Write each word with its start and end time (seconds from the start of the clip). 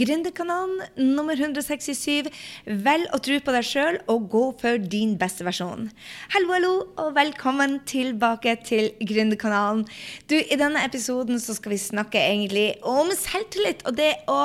Gründerkanalen 0.00 0.80
nummer 0.96 1.36
167. 1.36 2.30
Vel 2.64 3.02
å 3.12 3.18
tro 3.20 3.36
på 3.44 3.52
deg 3.52 3.66
sjøl 3.66 3.98
og 4.08 4.28
gå 4.32 4.44
for 4.62 4.80
din 4.80 5.12
beste 5.20 5.44
versjon. 5.44 5.90
Hallo, 6.32 6.52
hallo, 6.54 6.72
og 7.02 7.10
velkommen 7.18 7.78
tilbake 7.88 8.54
til 8.64 8.88
Gründerkanalen. 9.04 9.82
Du, 10.30 10.38
I 10.38 10.56
denne 10.60 10.86
episoden 10.86 11.40
så 11.42 11.56
skal 11.58 11.74
vi 11.74 11.80
snakke 11.82 12.22
egentlig 12.22 12.64
om 12.86 13.12
selvtillit, 13.12 13.84
og 13.84 13.98
det 13.98 14.12
å 14.30 14.38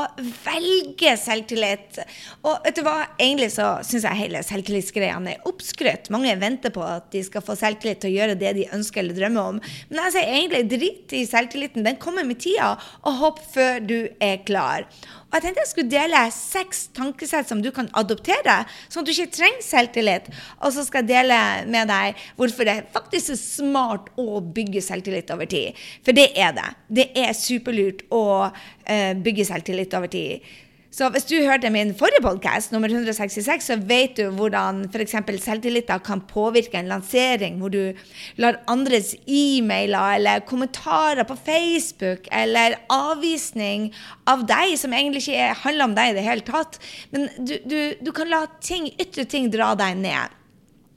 velge 0.44 1.16
selvtillit. 1.22 2.02
Og 2.44 2.60
vet 2.66 2.76
du 2.76 2.84
hva, 2.84 2.98
egentlig 3.16 3.54
så 3.56 3.72
syns 3.88 4.10
jeg 4.10 4.22
hele 4.26 4.44
selvtillitsgreiene 4.44 5.38
er 5.38 5.48
oppskrytt. 5.48 6.12
Mange 6.12 6.36
venter 6.42 6.74
på 6.76 6.84
at 6.84 7.08
de 7.16 7.24
skal 7.24 7.46
få 7.46 7.56
selvtillit 7.60 8.04
til 8.04 8.12
å 8.12 8.18
gjøre 8.18 8.40
det 8.42 8.56
de 8.60 8.68
ønsker 8.76 9.06
eller 9.06 9.22
drømmer 9.22 9.54
om. 9.54 9.64
Men 9.88 10.04
jeg 10.04 10.18
sier 10.18 10.36
egentlig 10.36 10.66
drit 10.76 11.16
i 11.16 11.24
selvtilliten. 11.30 11.88
Den 11.88 12.02
kommer 12.02 12.28
med 12.28 12.44
tida, 12.44 12.74
og 13.08 13.22
hopp 13.24 13.46
før 13.56 13.80
du 13.86 14.00
er 14.20 14.42
klar. 14.44 14.90
Og 15.26 15.38
jeg 15.38 15.44
tenkte 15.44 15.64
jeg 15.64 15.72
skulle 15.72 15.92
dele 15.92 16.20
seks 16.32 16.82
tankesett 16.96 17.50
som 17.50 17.62
du 17.64 17.72
kan 17.76 17.90
adoptere, 17.98 18.60
sånn 18.88 19.04
at 19.04 19.10
du 19.10 19.14
ikke 19.14 19.34
trenger 19.36 19.66
selvtillit. 19.66 20.30
Og 20.62 20.76
så 20.76 20.86
skal 20.88 21.04
jeg 21.04 21.12
dele 21.12 21.40
med 21.72 21.90
deg 21.92 22.22
hvorfor 22.38 22.70
det 22.70 22.78
faktisk 22.96 23.34
er 23.34 23.42
smart 23.42 24.12
å 24.22 24.40
bygge 24.40 24.84
selvtillit 24.86 25.34
over 25.36 25.50
tid. 25.52 25.82
For 26.06 26.16
det 26.16 26.30
er 26.40 26.54
det. 26.56 26.70
Det 27.02 27.08
er 27.26 27.36
superlurt 27.36 28.06
å 28.16 28.24
uh, 28.48 29.14
bygge 29.26 29.48
selvtillit 29.50 29.98
over 29.98 30.14
tid. 30.14 30.46
Så 30.96 31.10
hvis 31.12 31.26
du 31.28 31.34
hørte 31.44 31.68
min 31.74 31.90
forrige 31.98 32.24
podkast, 32.24 32.72
nummer 32.72 32.88
166, 32.88 33.66
så 33.68 33.76
vet 33.84 34.14
du 34.16 34.30
hvordan 34.32 34.86
f.eks. 34.88 35.18
selvtilliter 35.44 36.00
kan 36.00 36.22
påvirke 36.30 36.80
en 36.80 36.88
lansering, 36.88 37.58
hvor 37.60 37.74
du 37.74 37.92
lar 38.40 38.62
andres 38.72 39.12
e-mailer 39.28 40.16
eller 40.16 40.46
kommentarer 40.48 41.28
på 41.28 41.36
Facebook 41.36 42.30
eller 42.32 42.78
avvisning 42.88 43.90
av 44.24 44.48
deg, 44.48 44.78
som 44.80 44.96
egentlig 44.96 45.26
ikke 45.26 45.52
handler 45.66 45.90
om 45.90 45.98
deg 46.00 46.14
i 46.14 46.16
det 46.16 46.26
hele 46.30 46.48
tatt, 46.48 46.80
men 47.12 47.28
du, 47.44 47.58
du, 47.68 47.80
du 48.00 48.14
kan 48.16 48.32
la 48.32 48.46
ting, 48.64 48.88
ytre 48.96 49.28
ting 49.28 49.52
dra 49.52 49.74
deg 49.76 50.00
ned. 50.00 50.40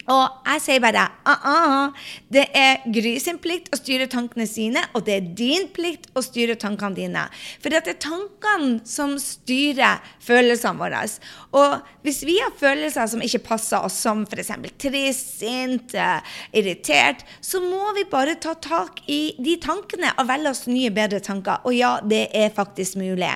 Og 0.08 0.38
jeg 0.48 0.62
sier 0.64 0.80
bare 0.80 1.04
uh 1.28 1.44
-uh. 1.44 1.92
Det 2.32 2.46
er 2.54 2.80
Gry 2.92 3.18
sin 3.18 3.38
plikt 3.38 3.68
å 3.72 3.76
styre 3.76 4.06
tankene 4.06 4.46
sine, 4.46 4.80
og 4.94 5.04
det 5.04 5.14
er 5.14 5.20
din 5.20 5.68
plikt 5.68 6.06
å 6.14 6.22
styre 6.22 6.54
tankene 6.54 6.94
dine. 6.94 7.28
For 7.60 7.68
det 7.68 7.86
er 7.86 7.92
tankene 7.92 8.80
som 8.84 9.18
styrer 9.18 10.00
følelsene 10.20 10.78
våre. 10.78 11.08
Og 11.52 11.80
hvis 12.02 12.24
vi 12.24 12.38
har 12.38 12.52
følelser 12.58 13.06
som 13.06 13.20
ikke 13.20 13.38
passer 13.38 13.84
oss, 13.84 13.92
som 13.92 14.22
f.eks. 14.22 14.50
trist, 14.78 15.38
sint, 15.38 15.94
irritert, 16.52 17.24
så 17.40 17.60
må 17.60 17.92
vi 17.94 18.04
bare 18.04 18.34
ta 18.34 18.54
tak 18.54 19.00
i 19.06 19.34
de 19.38 19.56
tankene 19.56 20.12
og 20.18 20.28
velge 20.28 20.50
oss 20.50 20.66
nye, 20.66 20.90
bedre 20.90 21.20
tanker. 21.20 21.60
Og 21.64 21.74
ja, 21.74 22.00
det 22.00 22.28
er 22.34 22.48
faktisk 22.50 22.96
mulig. 22.96 23.32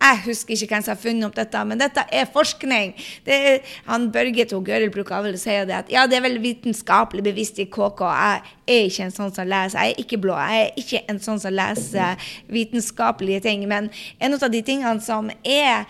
Jeg 0.00 0.22
husker 0.24 0.54
ikke 0.56 0.74
hvem 0.74 0.84
som 0.84 0.94
har 0.94 1.00
funnet 1.00 1.26
opp 1.28 1.36
dette, 1.36 1.62
men 1.68 1.80
dette 1.80 2.04
er 2.16 2.28
forskning. 2.32 2.94
Det 3.26 3.36
er, 3.36 3.72
han 3.84 4.08
Børge 4.14 4.46
og 4.56 4.64
Gøril 4.64 4.92
bruker 4.94 5.24
vel 5.26 5.36
å 5.36 5.40
si 5.40 5.56
det 5.68 5.76
at 5.76 5.92
ja, 5.92 6.06
det 6.08 6.16
er 6.16 6.24
vel 6.24 6.38
vitenskapelig 6.40 7.24
bevisst 7.26 7.60
i 7.60 7.68
KK. 7.68 8.04
Jeg 8.08 8.40
er 8.76 8.86
ikke 8.88 9.08
en 9.08 9.16
sånn 9.18 9.34
som 9.36 9.50
leser. 9.50 9.84
Jeg 9.84 9.94
er 9.96 10.04
ikke 10.04 10.20
blå. 10.24 10.38
Jeg 10.40 10.68
er 10.68 10.80
ikke 10.80 11.02
en 11.12 11.20
sånn 11.20 11.42
som 11.42 11.52
leser 11.52 12.30
vitenskapelige 12.48 13.44
ting. 13.48 13.66
Men 13.68 13.90
en 14.18 14.38
av 14.38 14.48
de 14.48 14.62
tingene 14.64 15.04
som 15.04 15.28
er 15.44 15.84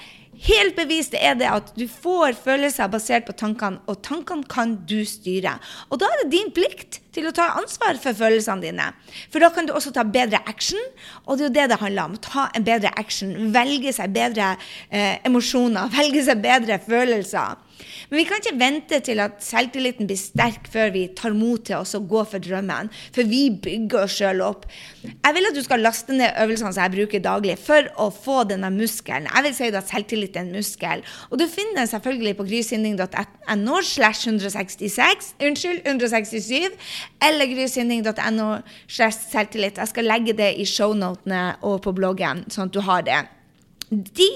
helt 0.46 0.76
bevist 0.78 1.14
er 1.14 1.36
det 1.38 1.48
at 1.50 1.70
du 1.76 1.86
får 1.90 2.38
følelser 2.40 2.90
basert 2.92 3.26
på 3.28 3.36
tankene, 3.36 3.80
og 3.86 4.00
tankene 4.06 4.48
kan 4.50 4.78
du 4.88 5.00
styre. 5.08 5.58
Og 5.90 6.00
da 6.00 6.08
er 6.08 6.24
det 6.24 6.32
din 6.34 6.52
plikt 6.56 7.00
til 7.14 7.28
å 7.28 7.34
ta 7.34 7.50
ansvar 7.60 7.98
for 8.02 8.16
følelsene 8.16 8.64
dine. 8.64 8.90
For 9.32 9.42
da 9.42 9.50
kan 9.54 9.68
du 9.68 9.74
også 9.74 9.92
ta 9.94 10.04
bedre 10.06 10.42
action, 10.50 10.80
og 11.26 11.38
det 11.38 11.46
er 11.46 11.48
jo 11.48 11.56
det 11.56 11.66
det 11.72 11.80
handler 11.82 12.10
om. 12.10 12.20
Ta 12.22 12.48
en 12.54 12.66
bedre 12.66 12.92
action. 13.00 13.34
Velge 13.54 13.94
seg 13.96 14.14
bedre 14.14 14.54
eh, 14.88 15.18
emosjoner. 15.26 15.90
Velge 15.98 16.24
seg 16.26 16.42
bedre 16.44 16.80
følelser. 16.86 17.58
Men 18.10 18.18
vi 18.18 18.24
kan 18.28 18.40
ikke 18.42 18.58
vente 18.60 18.98
til 19.06 19.20
at 19.22 19.38
selvtilliten 19.44 20.08
blir 20.08 20.18
sterk 20.18 20.66
før 20.72 20.90
vi 20.94 21.04
tar 21.16 21.34
mot 21.36 21.62
til 21.64 21.78
oss 21.78 21.94
og 21.96 22.08
går 22.10 22.26
for 22.32 22.42
drømmen. 22.42 22.90
For 23.14 23.28
vi 23.28 23.44
bygger 23.54 24.04
oss 24.04 24.16
sjøl 24.18 24.42
opp. 24.44 24.66
Jeg 25.04 25.36
vil 25.36 25.48
at 25.48 25.56
du 25.56 25.62
skal 25.64 25.84
laste 25.84 26.16
ned 26.16 26.36
øvelsene 26.42 26.72
som 26.74 26.84
jeg 26.84 26.94
bruker 26.96 27.24
daglig, 27.24 27.56
for 27.60 27.86
å 28.02 28.10
få 28.12 28.42
denne 28.50 28.68
muskelen. 28.74 29.28
Jeg 29.30 29.46
vil 29.46 29.56
si 29.56 29.70
at 29.70 29.92
selvtillit 29.92 30.36
er 30.36 30.44
en 30.44 30.52
muskel. 30.56 31.04
Og 31.30 31.40
du 31.40 31.46
finner 31.50 31.80
den 31.80 31.92
selvfølgelig 31.92 32.34
på 32.40 32.48
grysynding.no 32.50 33.80
slash 33.86 34.28
166, 34.28 35.34
unnskyld, 35.40 35.80
167 35.86 36.76
eller 37.22 37.50
grysynding.no. 37.50 38.48
Jeg 38.88 39.90
skal 39.92 40.08
legge 40.08 40.36
det 40.36 40.54
i 40.60 40.68
shownotene 40.68 41.44
og 41.66 41.82
på 41.84 41.94
bloggen, 41.96 42.46
sånn 42.52 42.70
at 42.70 42.74
du 42.76 42.82
har 42.86 43.04
det. 43.06 43.20
De 43.90 44.28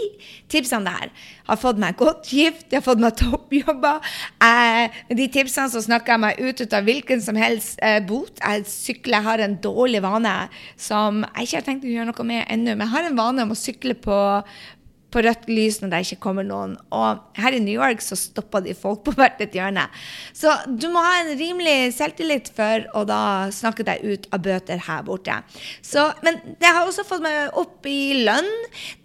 tipsene 0.51 0.91
der 0.91 1.11
har 1.47 1.59
fått 1.61 1.79
meg 1.79 1.95
godt 2.01 2.27
gift, 2.35 2.65
de 2.71 2.81
har 2.81 2.83
fått 2.83 2.99
meg 3.03 3.15
toppjobber. 3.21 4.03
Eh, 4.43 4.97
de 5.15 5.29
tipsene 5.31 5.71
så 5.71 5.83
snakker 5.85 6.17
jeg 6.17 6.23
meg 6.25 6.41
ut, 6.43 6.63
ut 6.65 6.75
av 6.75 6.89
hvilken 6.89 7.23
som 7.23 7.39
helst 7.39 7.79
eh, 7.79 8.01
bot. 8.03 8.41
Jeg 8.41 8.65
sykler, 8.67 9.21
jeg 9.21 9.27
har 9.29 9.45
en 9.45 9.55
dårlig 9.63 10.03
vane 10.03 10.35
som 10.75 11.23
jeg 11.23 11.47
ikke 11.47 11.61
har 11.61 11.69
tenkt 11.69 11.87
å 11.87 11.93
gjøre 11.93 12.11
noe 12.11 12.27
med 12.27 12.43
ennå. 12.49 12.75
Men 12.75 12.87
jeg 12.89 12.95
har 12.97 13.07
en 13.07 13.21
vane 13.21 13.47
om 13.47 13.55
å 13.55 13.61
sykle 13.61 13.95
på, 13.95 14.19
på 15.15 15.23
rødt 15.25 15.47
lys 15.51 15.81
når 15.81 15.93
det 15.93 16.03
ikke 16.07 16.23
kommer 16.27 16.47
noen. 16.47 16.77
Og 16.95 17.23
her 17.39 17.55
i 17.55 17.63
New 17.63 17.75
York 17.77 18.03
så 18.05 18.19
stopper 18.19 18.65
de 18.65 18.75
folk 18.77 19.05
på 19.07 19.15
hvert 19.19 19.41
et 19.45 19.55
hjørne. 19.55 19.87
Så 20.35 20.53
du 20.67 20.89
må 20.93 21.03
ha 21.05 21.21
en 21.23 21.35
rimelig 21.39 21.95
selvtillit 21.99 22.51
for 22.57 22.89
å 22.99 23.05
da 23.09 23.23
snakke 23.55 23.87
deg 23.87 24.03
ut 24.05 24.29
av 24.35 24.43
bøter 24.45 24.83
her 24.89 25.05
borte. 25.07 25.39
Så, 25.85 26.09
men 26.27 26.41
det 26.61 26.71
har 26.71 26.85
også 26.85 27.07
fått 27.07 27.25
meg 27.25 27.55
opp 27.61 27.87
i 27.89 28.25
lønn. 28.27 28.51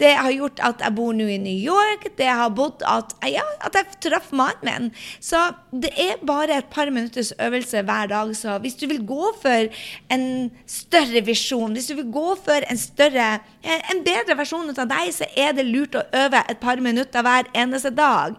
Det 0.01 0.15
har 0.17 0.33
gjort 0.33 0.63
at 0.65 0.83
jeg 0.85 0.97
bor 0.97 1.13
nå 1.15 1.29
i 1.29 1.39
New 1.41 1.59
York. 1.73 2.09
Det 2.19 2.29
har 2.29 2.53
bodd 2.57 2.83
at, 2.89 3.15
ja, 3.29 3.45
at 3.65 3.77
jeg 3.77 4.01
traff 4.09 4.33
mannen 4.35 4.47
min. 4.69 4.89
Så 5.23 5.39
det 5.71 5.91
er 5.99 6.21
bare 6.25 6.59
et 6.59 6.69
par 6.73 6.89
minutters 6.93 7.31
øvelse 7.39 7.83
hver 7.85 8.09
dag. 8.11 8.33
Så 8.37 8.57
hvis 8.63 8.77
du 8.79 8.87
vil 8.89 9.03
gå 9.07 9.31
for 9.41 9.69
en 10.13 10.25
større 10.69 11.23
visjon, 11.25 11.75
hvis 11.75 11.89
du 11.91 11.95
vil 11.99 12.11
gå 12.13 12.27
for 12.43 12.65
en 12.65 12.79
større, 12.79 13.29
en 13.63 14.03
bedre 14.05 14.37
versjon 14.39 14.71
av 14.71 14.87
deg, 14.87 15.11
så 15.13 15.27
er 15.35 15.53
det 15.57 15.65
lurt 15.67 15.97
å 15.99 16.05
øve 16.15 16.41
et 16.47 16.61
par 16.61 16.79
minutter 16.83 17.23
hver 17.25 17.49
eneste 17.57 17.91
dag. 17.91 18.37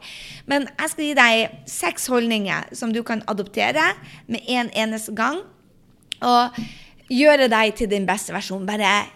Men 0.48 0.69
jeg 0.78 0.92
skal 0.92 1.04
gi 1.04 1.16
deg 1.19 1.56
seks 1.69 2.08
holdninger 2.12 2.70
som 2.76 2.94
du 2.94 3.03
kan 3.06 3.22
adoptere 3.28 3.91
med 4.30 4.47
en 4.48 4.70
eneste 4.72 5.14
gang. 5.16 5.42
Og 6.25 6.60
gjøre 7.10 7.50
deg 7.53 7.75
til 7.76 7.91
din 7.91 8.09
beste 8.09 8.34
versjon. 8.36 8.69
Bare 8.69 9.10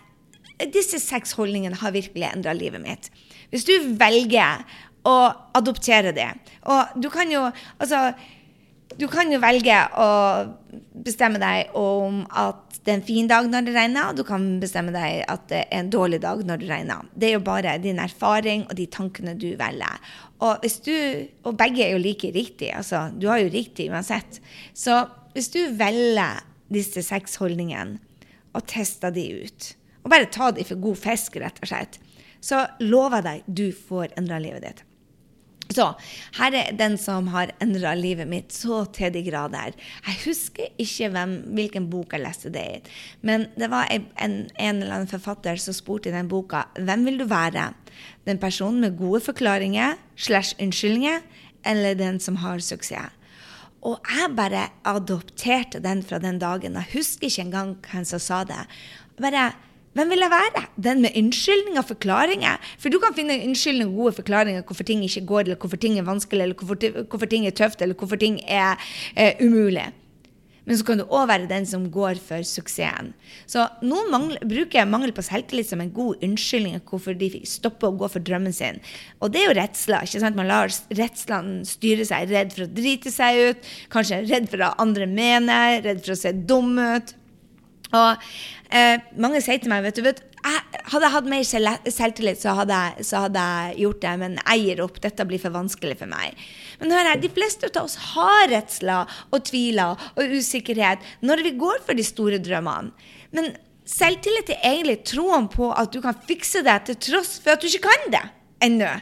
Disse 0.70 1.00
seks 1.02 1.32
holdningene 1.34 1.80
har 1.80 1.90
virkelig 1.90 2.28
endra 2.28 2.52
livet 2.54 2.78
mitt. 2.78 3.08
Hvis 3.50 3.66
du 3.66 3.74
velger 3.98 4.62
å 5.04 5.16
adoptere 5.52 6.14
det 6.16 6.30
Og 6.70 6.94
du 6.96 7.10
kan 7.12 7.28
jo 7.28 7.42
Altså 7.82 8.14
du 8.98 9.06
kan 9.10 9.30
jo 9.32 9.40
velge 9.42 9.76
å 9.98 10.08
bestemme 11.04 11.40
deg 11.42 11.74
om 11.78 12.22
at 12.30 12.78
det 12.84 12.92
er 12.92 12.98
en 12.98 13.06
fin 13.06 13.28
dag 13.30 13.48
når 13.48 13.66
det 13.66 13.74
regner, 13.74 14.10
og 14.10 14.18
du 14.18 14.24
kan 14.28 14.44
bestemme 14.62 14.92
deg 14.94 15.24
at 15.30 15.46
det 15.50 15.62
er 15.64 15.80
en 15.80 15.90
dårlig 15.92 16.20
dag 16.22 16.42
når 16.44 16.60
det 16.60 16.70
regner. 16.70 17.10
Det 17.16 17.28
er 17.28 17.36
jo 17.36 17.44
bare 17.46 17.76
din 17.82 18.00
erfaring 18.02 18.66
og 18.68 18.76
de 18.78 18.86
tankene 18.92 19.36
du 19.40 19.50
velger. 19.60 20.00
Og, 20.44 20.66
du, 20.84 20.96
og 21.48 21.56
begge 21.60 21.86
er 21.86 21.94
jo 21.94 22.02
like 22.02 22.32
riktig, 22.34 22.70
altså 22.76 23.06
du 23.16 23.28
har 23.32 23.40
jo 23.40 23.52
riktig 23.54 23.88
uansett. 23.90 24.40
Så 24.76 25.04
hvis 25.34 25.50
du 25.54 25.62
velger 25.78 26.44
disse 26.72 27.02
seks 27.06 27.38
holdningene 27.40 28.00
og 28.54 28.66
tester 28.70 29.14
de 29.14 29.26
ut, 29.44 29.70
og 30.04 30.12
bare 30.12 30.28
tar 30.30 30.52
de 30.54 30.66
for 30.68 30.80
god 30.84 31.00
fisk, 31.00 31.38
rett 31.40 31.58
og 31.64 31.70
slett, 31.70 31.98
så 32.44 32.66
lover 32.84 33.22
jeg 33.22 33.26
deg 33.26 33.54
du 33.60 33.68
får 33.72 34.12
endra 34.20 34.38
livet 34.42 34.66
ditt. 34.66 34.84
Så 35.74 35.88
her 36.38 36.54
er 36.54 36.76
den 36.78 36.96
som 37.00 37.28
har 37.32 37.52
endra 37.62 37.94
livet 37.98 38.28
mitt 38.30 38.54
så 38.54 38.84
til 38.94 39.12
de 39.14 39.24
grader. 39.26 39.74
Jeg 40.06 40.20
husker 40.24 40.70
ikke 40.80 41.10
hvem, 41.14 41.34
hvilken 41.56 41.88
bok 41.90 42.14
jeg 42.14 42.22
leste 42.22 42.52
det 42.54 42.64
i, 42.64 42.78
men 43.26 43.48
det 43.58 43.70
var 43.72 43.90
en, 43.90 44.06
en, 44.22 44.46
eller 44.82 45.00
annen 45.00 45.10
forfatter 45.10 45.58
som 45.60 45.76
spurte 45.76 46.10
i 46.10 46.14
den 46.14 46.30
boka 46.30 46.66
hvem 46.78 47.06
vil 47.08 47.18
du 47.24 47.26
være. 47.30 47.72
Den 48.28 48.40
personen 48.42 48.80
med 48.84 48.98
gode 48.98 49.22
forklaringer 49.24 49.98
slash 50.16 50.56
unnskyldninger, 50.62 51.20
eller 51.64 51.98
den 51.98 52.20
som 52.20 52.38
har 52.42 52.62
suksess. 52.62 53.12
Og 53.84 54.00
jeg 54.08 54.30
bare 54.32 54.68
adopterte 54.88 55.80
den 55.84 56.00
fra 56.02 56.16
den 56.18 56.38
dagen. 56.40 56.78
Jeg 56.80 56.92
husker 56.94 57.28
ikke 57.28 57.44
engang 57.44 57.74
hvem 57.84 58.06
som 58.08 58.22
sa 58.22 58.40
det. 58.48 58.62
Bare 59.20 59.50
hvem 59.94 60.10
vil 60.10 60.24
jeg 60.24 60.32
være? 60.32 60.64
Den 60.84 61.02
med 61.04 61.16
unnskyldninger 61.16 61.82
og 61.82 61.88
forklaringer? 61.88 62.62
For 62.82 62.90
du 62.90 62.98
kan 63.02 63.14
finne 63.14 63.36
unnskyldninger 63.46 63.92
og 63.92 64.00
gode 64.04 64.16
forklaringer 64.20 64.64
hvorfor 64.66 64.86
ting 64.86 65.04
ikke 65.06 65.26
går, 65.26 65.40
eller 65.46 65.60
hvorfor 65.60 65.78
ting 65.80 65.98
er 65.98 66.08
vanskelig, 66.08 66.42
eller 66.42 66.54
hvorfor, 66.58 67.04
hvorfor 67.10 67.30
ting 67.30 67.46
er 67.46 67.54
tøft, 67.54 67.82
eller 67.82 67.94
hvorfor 67.94 68.18
ting 68.18 68.40
er 68.48 68.74
eh, 69.16 69.38
umulig. 69.40 69.92
Men 70.64 70.78
så 70.80 70.86
kan 70.88 71.00
du 71.00 71.04
òg 71.04 71.28
være 71.28 71.48
den 71.48 71.66
som 71.68 71.84
går 71.92 72.18
for 72.24 72.44
suksessen. 72.48 73.12
Så 73.46 73.66
noen 73.84 74.08
mangler, 74.12 74.44
bruker 74.48 74.88
mangel 74.88 75.12
på 75.14 75.24
selvtillit 75.24 75.68
som 75.68 75.82
en 75.84 75.92
god 75.92 76.24
unnskyldning 76.24 76.80
hvorfor 76.88 77.16
de 77.20 77.28
fikk 77.34 77.48
stoppe 77.48 77.88
å 77.88 77.96
gå 78.00 78.08
for 78.10 78.24
drømmen 78.24 78.54
sin. 78.56 78.80
Og 79.20 79.34
det 79.34 79.42
er 79.42 79.50
jo 79.50 79.58
redsler. 79.60 80.08
ikke 80.08 80.22
sant? 80.24 80.38
Man 80.38 80.48
lar 80.48 80.72
redslene 80.96 81.68
styre 81.68 82.08
seg. 82.08 82.32
Redd 82.32 82.56
for 82.56 82.64
å 82.64 82.72
drite 82.80 83.12
seg 83.12 83.42
ut, 83.50 83.68
kanskje 83.92 84.24
redd 84.24 84.48
for 84.50 84.64
hva 84.64 84.72
andre 84.82 85.06
mener, 85.10 85.82
redd 85.84 86.00
for 86.06 86.16
å 86.16 86.22
se 86.24 86.32
dum 86.32 86.78
ut. 86.80 87.14
Og 87.94 88.28
eh, 88.74 89.02
mange 89.20 89.42
sier 89.44 89.60
til 89.62 89.72
meg 89.72 89.84
vet 89.86 89.98
du, 89.98 90.04
vet, 90.06 90.22
jeg, 90.44 90.80
hadde 90.92 91.06
jeg 91.06 91.14
hatt 91.14 91.28
mer 91.30 91.44
selvtillit, 91.94 92.40
så 92.42 92.54
hadde, 92.58 92.76
jeg, 92.76 93.06
så 93.08 93.24
hadde, 93.24 93.44
jeg, 93.48 93.78
gjort 93.84 94.00
det. 94.02 94.14
Men 94.20 94.38
jeg 94.42 94.64
gir 94.64 94.82
opp. 94.84 95.00
Dette 95.04 95.26
blir 95.28 95.42
for 95.42 95.54
vanskelig 95.54 95.96
for 96.02 96.10
meg. 96.10 96.40
Men 96.80 96.94
hør 96.94 97.10
her, 97.12 97.20
de 97.22 97.32
fleste 97.32 97.70
av 97.72 97.86
oss 97.86 97.96
har 98.12 98.48
redsler 98.52 99.20
og 99.30 99.46
tviler 99.48 100.08
og 100.14 100.34
usikkerhet 100.36 101.04
når 101.24 101.44
vi 101.46 101.54
går 101.60 101.80
for 101.86 101.96
de 101.96 102.06
store 102.06 102.42
drømmene. 102.44 102.92
Men 103.34 103.54
selvtillit 103.88 104.52
er 104.54 104.62
egentlig 104.74 105.00
troen 105.08 105.48
på 105.52 105.70
at 105.72 105.92
du 105.94 106.00
kan 106.04 106.18
fikse 106.28 106.64
det 106.66 106.76
til 106.88 107.00
tross 107.08 107.38
for 107.40 107.54
at 107.54 107.64
du 107.64 107.70
ikke 107.70 107.88
kan 107.88 108.12
det 108.14 108.24
ennå. 108.64 108.92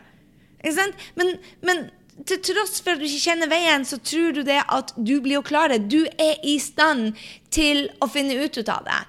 Men, 1.19 1.35
men 1.67 1.87
til 2.29 2.41
tross 2.47 2.81
for 2.83 2.95
at 2.95 3.01
du 3.01 3.07
ikke 3.07 3.23
kjenner 3.25 3.51
veien, 3.51 3.85
så 3.89 3.99
tror 4.03 4.35
du 4.37 4.43
det 4.47 4.61
at 4.63 4.93
du 4.97 5.17
blir 5.25 5.41
å 5.41 5.47
klare. 5.47 5.81
Du 5.81 6.03
er 6.21 6.39
i 6.47 6.59
stand 6.63 7.17
til 7.53 7.87
å 8.01 8.09
finne 8.11 8.37
ut 8.39 8.59
av 8.63 8.85
det. 8.87 9.01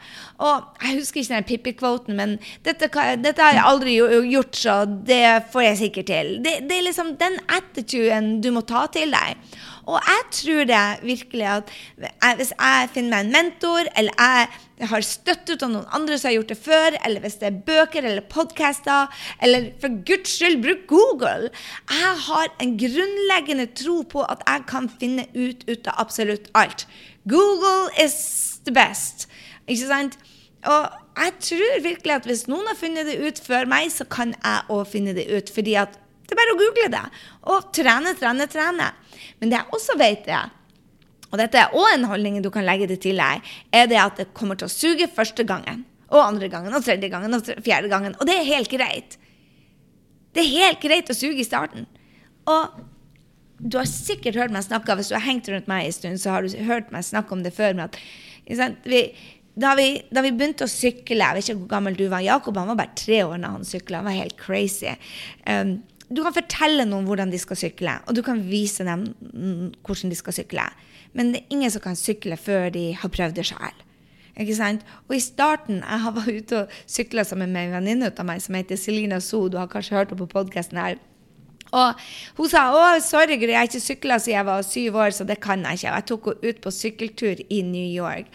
Og 0.43 0.81
Jeg 0.83 0.97
husker 0.99 1.21
ikke 1.21 1.35
den 1.35 1.47
Pippi-kvoten, 1.49 2.17
men 2.19 2.37
dette, 2.65 2.89
dette, 3.21 3.41
har 3.41 3.55
jeg 3.55 3.63
aldri 3.63 3.95
gjort, 4.33 4.55
så 4.59 4.77
det 4.85 5.49
får 5.53 5.67
jeg 5.67 5.81
sikkert 5.83 6.09
til. 6.11 6.33
Det, 6.43 6.57
det 6.67 6.77
er 6.77 6.87
liksom 6.89 7.13
den 7.21 7.39
attituden 7.47 8.33
du 8.43 8.51
må 8.55 8.65
ta 8.67 8.87
til 8.91 9.13
deg. 9.15 9.39
Og 9.83 9.99
jeg 9.99 10.23
tror 10.31 10.67
det 10.69 10.81
virkelig 11.03 11.47
at 11.51 11.71
jeg, 11.99 12.35
hvis 12.39 12.53
jeg 12.55 12.89
finner 12.93 13.09
meg 13.11 13.25
en 13.25 13.33
mentor, 13.33 13.89
eller 13.99 14.13
jeg 14.79 14.87
har 14.89 15.05
støtte 15.05 15.57
av 15.59 15.71
noen 15.71 15.89
andre 15.95 16.17
som 16.17 16.29
har 16.29 16.37
gjort 16.37 16.53
det 16.53 16.59
før, 16.63 16.97
eller 17.05 17.23
hvis 17.23 17.37
det 17.41 17.49
er 17.49 17.61
bøker 17.67 18.07
eller 18.07 18.25
podcaster, 18.31 19.11
eller 19.43 19.71
for 19.81 19.99
guds 20.07 20.37
skyld, 20.37 20.61
bruk 20.63 20.85
Google 20.87 21.49
Jeg 21.89 22.13
har 22.27 22.51
en 22.63 22.75
grunnleggende 22.79 23.67
tro 23.75 24.01
på 24.07 24.23
at 24.23 24.43
jeg 24.47 24.67
kan 24.71 24.91
finne 24.99 25.27
ut, 25.35 25.65
ut 25.67 25.87
av 25.91 25.99
absolutt 26.05 26.51
alt. 26.55 26.87
Google 27.29 27.89
is 28.03 28.59
the 28.65 28.73
best. 28.75 29.27
Ikke 29.67 29.87
sant? 29.87 30.19
Og 30.63 30.87
jeg 31.17 31.33
tror 31.39 31.81
virkelig 31.83 32.15
at 32.15 32.27
hvis 32.27 32.45
noen 32.47 32.67
har 32.69 32.79
funnet 32.79 33.07
det 33.09 33.19
ut 33.19 33.39
før 33.43 33.67
meg, 33.69 33.91
så 33.91 34.07
kan 34.07 34.31
jeg 34.35 34.71
òg 34.71 34.87
finne 34.87 35.15
det 35.15 35.27
ut. 35.27 35.51
fordi 35.53 35.75
at 35.75 35.99
det 36.33 36.35
er 36.35 36.41
bare 36.41 36.55
å 36.55 36.59
google 36.59 36.89
det. 36.89 37.05
Og 37.53 37.71
trene, 37.75 38.13
trene, 38.17 38.49
trene. 38.49 38.89
Men 39.39 39.51
det 39.51 39.59
jeg 39.59 39.77
også 39.77 39.97
vet, 40.01 40.27
er 40.33 40.51
og 41.33 41.39
dette 41.41 41.57
er 41.57 41.73
òg 41.73 41.95
en 41.95 42.05
holdning 42.11 42.35
du 42.45 42.51
kan 42.53 42.65
legge 42.65 42.85
det 42.91 42.99
til 43.01 43.17
deg, 43.17 43.41
er 43.73 43.87
det 43.89 43.97
at 43.97 44.19
det 44.21 44.29
kommer 44.37 44.57
til 44.59 44.69
å 44.69 44.71
suge 44.71 45.09
første 45.09 45.41
gangen. 45.49 45.81
Og 46.13 46.21
andre 46.21 46.45
gangen, 46.45 46.75
og 46.77 46.85
tredje 46.85 47.09
gangen, 47.09 47.33
og 47.33 47.47
fjerde 47.65 47.89
gangen. 47.89 48.13
Og 48.21 48.29
det 48.29 48.35
er 48.37 48.49
helt 48.51 48.69
greit. 48.69 49.15
Det 50.33 50.43
er 50.43 50.51
helt 50.51 50.83
greit 50.83 51.09
å 51.09 51.17
suge 51.17 51.41
i 51.41 51.47
starten. 51.47 51.87
Og 52.45 52.77
du 53.57 53.79
har 53.79 53.89
sikkert 53.89 54.37
hørt 54.37 54.53
meg 54.53 54.65
snakke 54.67 54.93
hvis 54.99 55.09
du 55.09 55.15
har 55.17 55.25
hengt 55.25 55.49
rundt 55.49 55.69
meg 55.71 55.87
en 55.87 55.95
stund, 55.95 56.21
så 56.21 56.35
har 56.35 56.45
du 56.45 56.53
hørt 56.67 56.93
meg 56.93 57.07
snakke 57.07 57.33
om 57.33 57.41
det 57.41 57.55
før. 57.57 57.81
at 57.81 57.97
vi, 58.85 59.01
da, 59.55 59.73
vi, 59.79 59.87
da, 60.13 60.21
vi, 60.21 60.33
begynte 60.35 60.67
å 60.67 60.69
sykle 60.69 61.17
Jeg 61.17 61.37
vet 61.37 61.47
ikke 61.47 61.59
hvor 61.63 61.73
gammel 61.77 61.97
du 61.97 62.05
var. 62.11 62.21
Jakob 62.21 62.57
han 62.61 62.69
var 62.73 62.81
bare 62.83 62.99
tre 62.99 63.23
år 63.23 63.41
da 63.41 63.55
han 63.55 63.65
sykla. 63.65 64.03
Han 64.03 64.11
var 64.11 64.19
helt 64.21 64.37
crazy. 64.37 64.93
Um, 65.49 65.79
du 66.13 66.21
kan 66.25 66.35
fortelle 66.35 66.85
noen 66.87 67.07
hvordan 67.07 67.31
de 67.33 67.39
skal 67.41 67.59
sykle, 67.59 67.95
og 68.07 68.17
du 68.17 68.21
kan 68.25 68.41
vise 68.47 68.85
dem 68.87 69.07
hvordan 69.83 70.13
de 70.13 70.19
skal 70.19 70.37
sykle. 70.37 70.67
Men 71.13 71.33
det 71.33 71.43
er 71.43 71.55
ingen 71.55 71.73
som 71.73 71.83
kan 71.83 71.97
sykle 71.97 72.37
før 72.39 72.69
de 72.73 72.91
har 72.97 73.11
prøvd 73.13 73.37
det 73.37 73.47
sjøl. 73.49 73.81
Og 74.33 75.13
i 75.13 75.21
starten 75.21 75.83
jeg 75.83 76.13
var 76.15 76.29
ute 76.29 76.61
og 76.63 76.77
sykla 76.89 77.25
sammen 77.27 77.53
med 77.53 77.67
en 77.67 77.75
venninne 77.77 78.09
av 78.09 78.25
meg 78.25 78.41
som 78.41 78.57
heter 78.57 78.79
Selina 78.81 79.19
So. 79.21 79.45
Du 79.47 79.59
har 79.61 79.69
kanskje 79.69 79.99
hørt 79.99 80.09
henne 80.09 80.23
på 80.23 80.31
podkasten 80.31 80.81
her. 80.81 80.97
Og 81.73 82.01
hun 82.37 82.49
sa 82.49 82.67
å, 82.73 82.81
sorry, 83.01 83.37
jeg 83.37 83.53
har 83.57 83.69
ikke 83.69 83.81
sykla 83.81 84.19
siden 84.21 84.37
jeg 84.37 84.49
var 84.49 84.65
syv 84.65 84.99
år, 85.05 85.13
så 85.13 85.25
det 85.25 85.39
kan 85.41 85.61
jeg 85.65 85.81
ikke. 85.81 85.89
Og 85.91 85.97
jeg 85.97 86.07
tok 86.09 86.29
henne 86.29 86.49
ut 86.49 86.61
på 86.65 86.73
sykkeltur 86.73 87.41
i 87.49 87.61
New 87.65 87.89
York. 87.93 88.29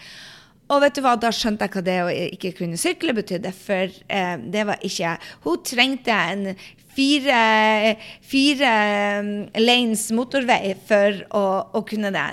Og 0.69 0.83
vet 0.83 0.95
du 0.95 1.01
hva, 1.01 1.15
da 1.17 1.31
skjønte 1.33 1.65
jeg 1.65 1.73
hva 1.73 1.81
det 1.85 1.97
å 2.03 2.09
ikke 2.37 2.51
kunne 2.59 2.77
sykle 2.77 3.15
betydde. 3.17 3.51
For 3.57 3.89
eh, 3.89 4.35
det 4.53 4.65
var 4.69 4.83
ikke 4.85 5.15
Hun 5.47 5.63
trengte 5.65 6.13
en 6.13 6.51
fire, 6.99 7.95
fire 8.25 8.71
um, 9.19 9.29
lanes 9.61 10.09
motorvei 10.15 10.73
for 10.89 11.21
å, 11.35 11.43
å, 11.71 11.83
kunne 11.87 12.11
det. 12.15 12.25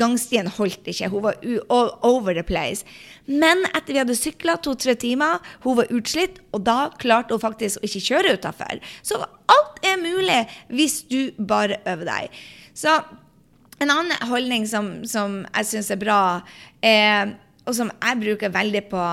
Gangstien 0.00 0.50
holdt 0.58 0.90
ikke. 0.90 1.10
Hun 1.12 1.24
var 1.28 1.38
all 1.70 1.92
over 2.06 2.34
the 2.34 2.44
place. 2.46 2.86
Men 3.28 3.62
etter 3.70 3.94
vi 3.94 4.02
hadde 4.02 4.18
sykla 4.18 4.56
to-tre 4.64 4.96
timer, 4.98 5.38
hun 5.62 5.78
var 5.78 5.92
utslitt, 5.94 6.40
og 6.56 6.64
da 6.66 6.78
klarte 6.98 7.36
hun 7.36 7.44
faktisk 7.44 7.78
å 7.78 7.86
ikke 7.86 8.04
kjøre 8.08 8.36
utafor. 8.38 8.82
Så 9.06 9.20
alt 9.22 9.82
er 9.86 10.00
mulig 10.02 10.42
hvis 10.72 11.02
du 11.10 11.20
bare 11.38 11.78
øver 11.86 12.08
deg. 12.08 12.38
Så 12.74 12.98
en 13.78 13.92
annen 13.92 14.30
holdning 14.30 14.66
som, 14.66 14.96
som 15.06 15.42
jeg 15.52 15.70
syns 15.70 15.92
er 15.94 16.00
bra, 16.00 16.20
er, 16.82 17.36
og 17.68 17.76
som 17.76 17.92
jeg 17.94 18.22
bruker 18.24 18.54
veldig 18.54 18.86
på 18.90 19.04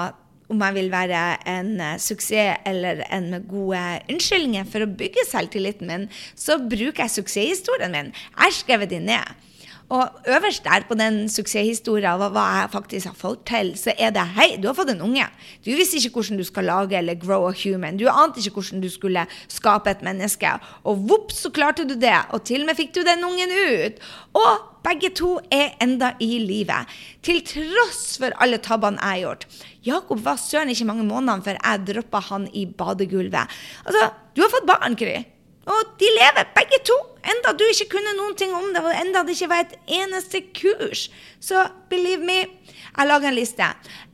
om 0.50 0.62
jeg 0.62 0.78
vil 0.78 0.92
være 0.94 1.22
en 1.50 1.72
uh, 1.82 1.96
suksess 2.02 2.66
eller 2.70 3.02
en 3.10 3.32
med 3.34 3.48
gode 3.50 3.82
unnskyldninger 4.12 4.68
for 4.70 4.86
å 4.86 4.92
bygge 5.00 5.26
selvtilliten 5.30 5.90
min, 5.90 6.08
så 6.38 6.60
bruker 6.62 7.06
jeg 7.06 7.16
suksesshistorien 7.18 7.94
min. 7.94 8.14
Jeg 8.14 8.44
har 8.44 8.56
skrevet 8.60 8.94
den 8.94 9.10
ned. 9.10 9.45
Og 9.94 10.10
øverst 10.26 10.64
der 10.66 10.82
på 10.90 10.96
den 10.98 11.28
suksesshistorien 11.30 12.08
av 12.10 12.32
hva 12.34 12.46
jeg 12.58 12.70
faktisk 12.74 13.10
har 13.12 13.18
fått 13.20 13.44
til, 13.46 13.68
så 13.78 13.94
er 14.02 14.14
det 14.16 14.24
hei, 14.34 14.48
du 14.58 14.66
har 14.66 14.78
fått 14.78 14.90
en 14.96 15.04
unge. 15.06 15.28
Du 15.62 15.70
visste 15.78 16.00
ikke 16.00 16.18
hvordan 16.18 16.42
du 16.42 16.46
skal 16.48 16.66
lage 16.66 16.98
eller 16.98 17.20
grow 17.22 17.46
a 17.46 17.54
human. 17.54 18.00
Du 18.02 18.08
ante 18.10 18.42
ikke 18.42 18.58
hvordan 18.58 18.82
du 18.82 18.90
skulle 18.90 19.28
skape 19.46 19.94
et 19.94 20.02
menneske. 20.06 20.56
Og 20.90 21.06
vops, 21.10 21.44
så 21.46 21.54
klarte 21.54 21.86
du 21.86 21.94
det. 22.02 22.16
Og 22.34 22.42
til 22.50 22.66
og 22.66 22.72
med 22.72 22.80
fikk 22.80 22.96
du 22.98 23.04
den 23.06 23.22
ungen 23.30 23.54
ut. 23.54 24.02
Og 24.34 24.66
begge 24.86 25.14
to 25.14 25.36
er 25.54 25.78
enda 25.82 26.16
i 26.22 26.40
live. 26.42 26.82
Til 27.22 27.44
tross 27.46 28.18
for 28.22 28.34
alle 28.42 28.58
tabbene 28.58 28.98
jeg 28.98 29.22
har 29.22 29.24
gjort. 29.28 29.48
Jakob 29.86 30.26
var 30.26 30.42
søren 30.42 30.74
ikke 30.74 30.90
mange 30.90 31.06
månedene 31.06 31.46
før 31.46 31.62
jeg 31.62 31.88
droppa 31.94 32.26
han 32.32 32.50
i 32.58 32.66
badegulvet. 32.66 33.58
Altså, 33.86 34.10
du 34.34 34.42
har 34.42 34.54
fått 34.54 34.70
barn, 34.70 34.98
Kry. 34.98 35.20
Og 35.66 35.98
de 36.02 36.10
lever, 36.18 36.50
begge 36.58 36.82
to. 36.86 36.98
Enda 37.26 37.54
du 37.58 37.66
ikke 37.68 37.96
kunne 37.98 38.14
noen 38.20 38.36
ting 38.38 38.54
om 38.54 38.70
det, 38.74 38.84
og 38.86 38.94
enda 38.94 39.24
det 39.26 39.38
ikke 39.38 39.52
var 39.52 39.66
et 39.66 39.78
eneste 40.02 40.44
kurs. 40.54 41.08
Så 41.42 41.66
believe 41.90 42.26
me, 42.26 42.40
jeg 42.96 43.10
laga 43.10 43.30
en 43.30 43.36
liste. 43.36 43.66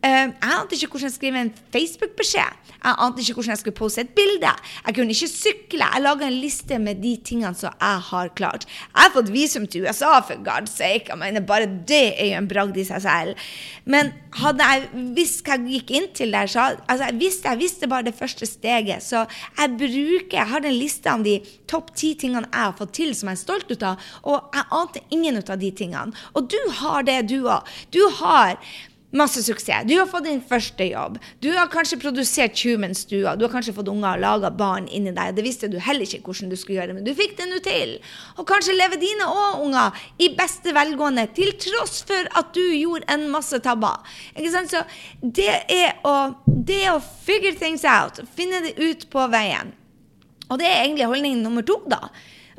Uh, 0.01 0.31
jeg 0.33 0.55
ante 0.55 0.77
ikke 0.77 0.89
hvordan 0.95 1.09
jeg 1.09 1.13
skrive 1.13 1.41
en 1.45 1.53
Facebook-beskjed. 1.73 2.57
Jeg 2.81 2.97
ante 3.05 3.21
ikke 3.21 3.35
hvordan 3.37 3.53
jeg 3.53 3.61
skulle 3.61 3.77
poste 3.77 4.01
et 4.01 4.13
bilde. 4.17 4.53
Jeg 4.87 4.95
kunne 4.97 5.13
ikke 5.13 5.29
sykle. 5.29 5.85
Jeg 5.93 6.01
laga 6.01 6.25
en 6.25 6.39
liste 6.41 6.79
med 6.81 7.01
de 7.03 7.11
tingene 7.25 7.53
som 7.57 7.75
jeg 7.75 8.05
har 8.07 8.31
klart. 8.39 8.65
Jeg 8.65 9.03
har 9.03 9.13
fått 9.13 9.29
visum 9.33 9.67
til 9.69 9.85
USA, 9.85 10.15
for 10.25 10.41
God's 10.47 10.73
sake. 10.73 11.11
Jeg 11.11 11.19
mener, 11.21 11.45
bare 11.45 11.69
det 11.69 12.15
er 12.15 12.31
jo 12.31 12.39
en 12.41 12.49
bragd 12.49 12.79
i 12.81 12.87
seg 12.87 13.03
selv. 13.05 13.45
Men 13.85 14.09
hadde 14.41 14.65
jeg 14.71 15.05
visst 15.17 15.45
hva 15.45 15.59
jeg 15.59 15.77
gikk 15.77 15.93
inn 15.99 16.09
til 16.17 16.33
der, 16.33 16.49
så 16.49 16.71
altså, 16.87 17.11
jeg, 17.11 17.19
visste, 17.21 17.53
jeg 17.53 17.61
visste 17.61 17.91
bare 17.91 18.07
det 18.09 18.17
første 18.17 18.49
steget. 18.49 19.05
Så 19.05 19.25
jeg 19.59 19.77
bruker, 19.77 20.37
jeg 20.39 20.49
har 20.55 20.65
en 20.65 20.79
liste 20.79 21.13
om 21.13 21.25
de 21.27 21.37
topp 21.69 21.93
ti 21.95 22.15
tingene 22.17 22.49
jeg 22.49 22.65
har 22.65 22.77
fått 22.77 22.95
til 22.97 23.00
som 23.17 23.31
jeg 23.31 23.39
er 23.39 23.41
stolt 23.41 23.73
ut 23.73 23.83
av, 23.87 24.11
og 24.23 24.53
jeg 24.55 24.69
ante 24.77 25.03
ingen 25.09 25.41
ut 25.41 25.49
av 25.49 25.59
de 25.61 25.73
tingene. 25.73 26.23
Og 26.37 26.47
du 26.51 26.59
har 26.81 27.03
det, 27.07 27.19
du 27.31 27.39
òg. 27.41 27.67
Du 27.93 28.01
har 28.21 28.57
Masse 29.11 29.43
suksess. 29.43 29.83
Du 29.87 29.97
har 29.99 30.05
fått 30.07 30.23
din 30.23 30.39
første 30.39 30.85
jobb. 30.87 31.17
Du 31.43 31.49
har 31.51 31.67
kanskje 31.67 31.97
produsert 31.99 32.61
Human 32.63 32.93
Stua. 32.95 33.33
Du 33.35 33.43
har 33.43 33.51
kanskje 33.51 33.73
fått 33.75 33.89
unger 33.91 34.15
og 34.15 34.23
laga 34.23 34.51
barn 34.55 34.87
inni 34.87 35.11
deg. 35.11 35.33
Det 35.35 35.43
visste 35.43 35.67
du 35.67 35.75
heller 35.83 36.07
ikke 36.07 36.23
hvordan 36.29 36.51
du 36.51 36.55
skulle 36.55 36.79
gjøre, 36.79 36.95
men 36.95 37.03
du 37.03 37.11
fikk 37.17 37.35
det 37.39 37.49
nå 37.51 37.59
til. 37.65 37.97
Og 38.39 38.47
kanskje 38.47 38.77
lever 38.77 39.01
dine 39.01 39.27
òg 39.27 39.65
unger 39.65 39.99
i 40.15 40.31
beste 40.37 40.71
velgående, 40.77 41.27
til 41.35 41.51
tross 41.59 42.05
for 42.07 42.31
at 42.39 42.55
du 42.55 42.63
gjorde 42.63 43.11
en 43.11 43.27
masse 43.33 43.59
tabber. 43.65 43.99
Ikke 44.31 44.53
sant? 44.55 44.71
Så 44.71 44.85
det 45.19 45.51
er 45.67 45.99
å, 46.07 46.15
det 46.47 46.85
å 46.93 47.01
figure 47.03 47.57
things 47.59 47.83
out, 47.83 48.23
finne 48.37 48.63
det 48.63 48.77
ut 48.79 49.09
på 49.11 49.27
veien. 49.33 49.75
Og 50.47 50.59
det 50.59 50.71
er 50.71 50.85
egentlig 50.85 51.11
holdning 51.11 51.43
nummer 51.43 51.67
to, 51.67 51.81
da. 51.91 52.05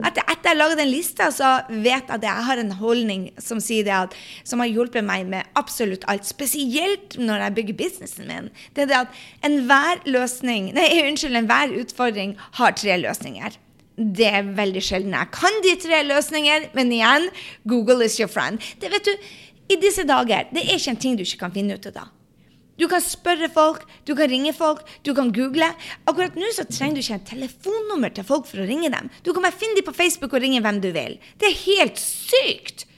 Etter, 0.01 0.25
at 0.25 0.47
jeg 0.47 0.57
laget 0.57 0.79
den 0.81 0.91
lista, 0.91 1.29
så 1.35 1.51
vet 1.69 2.09
jeg 2.09 2.17
at 2.17 2.25
jeg 2.25 2.47
har 2.47 2.61
en 2.63 2.73
holdning 2.79 3.27
som 3.43 3.61
at, 3.61 4.15
som 4.49 4.63
har 4.63 4.71
hjulpet 4.71 5.05
meg 5.05 5.27
med 5.29 5.49
absolutt 5.59 6.07
alt. 6.09 6.25
Spesielt 6.27 7.19
når 7.19 7.45
jeg 7.47 7.55
bygger 7.59 7.79
businessen 7.83 8.31
min. 8.31 8.49
Det 8.75 8.87
er 8.87 8.91
det 8.91 9.01
at 9.03 9.21
enhver 9.45 10.01
løsning, 10.09 10.73
nei, 10.77 10.89
unnskyld, 11.05 11.37
enhver 11.37 11.77
utfordring 11.83 12.37
har 12.59 12.73
tre 12.79 12.97
løsninger. 13.03 13.59
Det 13.97 14.27
er 14.27 14.55
veldig 14.57 14.83
sjelden 14.83 15.13
jeg 15.13 15.31
kan 15.37 15.61
de 15.67 15.77
tre 15.83 16.01
løsninger, 16.09 16.71
men 16.75 16.93
igjen, 16.97 17.29
Google 17.69 18.05
is 18.07 18.19
your 18.21 18.33
friend. 18.33 18.63
Det 18.81 18.91
vet 18.93 19.05
du, 19.05 19.31
I 19.73 19.79
disse 19.81 20.05
dager 20.09 20.49
det 20.53 20.65
er 20.65 20.77
ikke 20.77 20.97
en 20.97 21.05
ting 21.05 21.17
du 21.17 21.27
ikke 21.27 21.45
kan 21.45 21.55
finne 21.55 21.77
ut 21.77 21.87
av. 21.93 22.01
da. 22.01 22.09
Du 22.83 22.89
kan 22.91 23.03
spørre 23.05 23.47
folk, 23.55 23.85
du 24.09 24.17
kan 24.19 24.31
ringe 24.31 24.51
folk, 24.57 24.81
du 25.07 25.13
kan 25.15 25.31
google. 25.35 25.69
Akkurat 26.11 26.35
nå 26.35 26.49
så 26.51 26.65
trenger 26.67 26.99
du 26.99 27.03
ikke 27.05 27.19
et 27.21 27.29
telefonnummer 27.31 28.11
til 28.15 28.27
folk 28.27 28.49
for 28.49 28.63
å 28.63 28.67
ringe 28.67 28.91
dem. 28.91 29.11
Du 29.23 29.31
kan 29.31 29.45
bare 29.45 29.55
finne 29.55 29.79
dem 29.79 29.87
på 29.87 29.95
Facebook 29.95 30.35
og 30.35 30.43
ringe 30.43 30.63
hvem 30.65 30.81
du 30.83 30.89
vil. 30.95 31.21
Det 31.39 31.53
er 31.53 31.61
helt 31.63 32.03
sykt! 32.03 32.89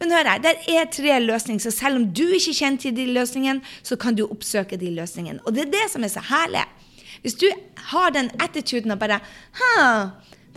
Men 0.00 0.16
hør 0.16 0.30
her, 0.32 0.40
der 0.42 0.64
er 0.66 0.88
tre 0.90 1.18
løsninger, 1.20 1.62
så 1.62 1.70
selv 1.70 2.00
om 2.00 2.06
du 2.10 2.24
ikke 2.24 2.56
kjenner 2.56 2.80
til 2.82 2.94
de 2.96 3.04
løsningene, 3.12 3.60
så 3.86 3.98
kan 4.00 4.16
du 4.18 4.24
oppsøke 4.24 4.80
de 4.80 4.88
løsningene. 4.96 5.44
Og 5.46 5.54
det 5.54 5.66
er 5.68 5.74
det 5.76 5.84
som 5.92 6.02
er 6.02 6.10
så 6.10 6.24
herlig. 6.26 6.64
Hvis 7.22 7.36
du 7.38 7.46
har 7.92 8.16
den 8.16 8.32
attituden 8.42 8.96
og 8.96 8.98
bare 8.98 9.20
Hæ, 9.60 9.76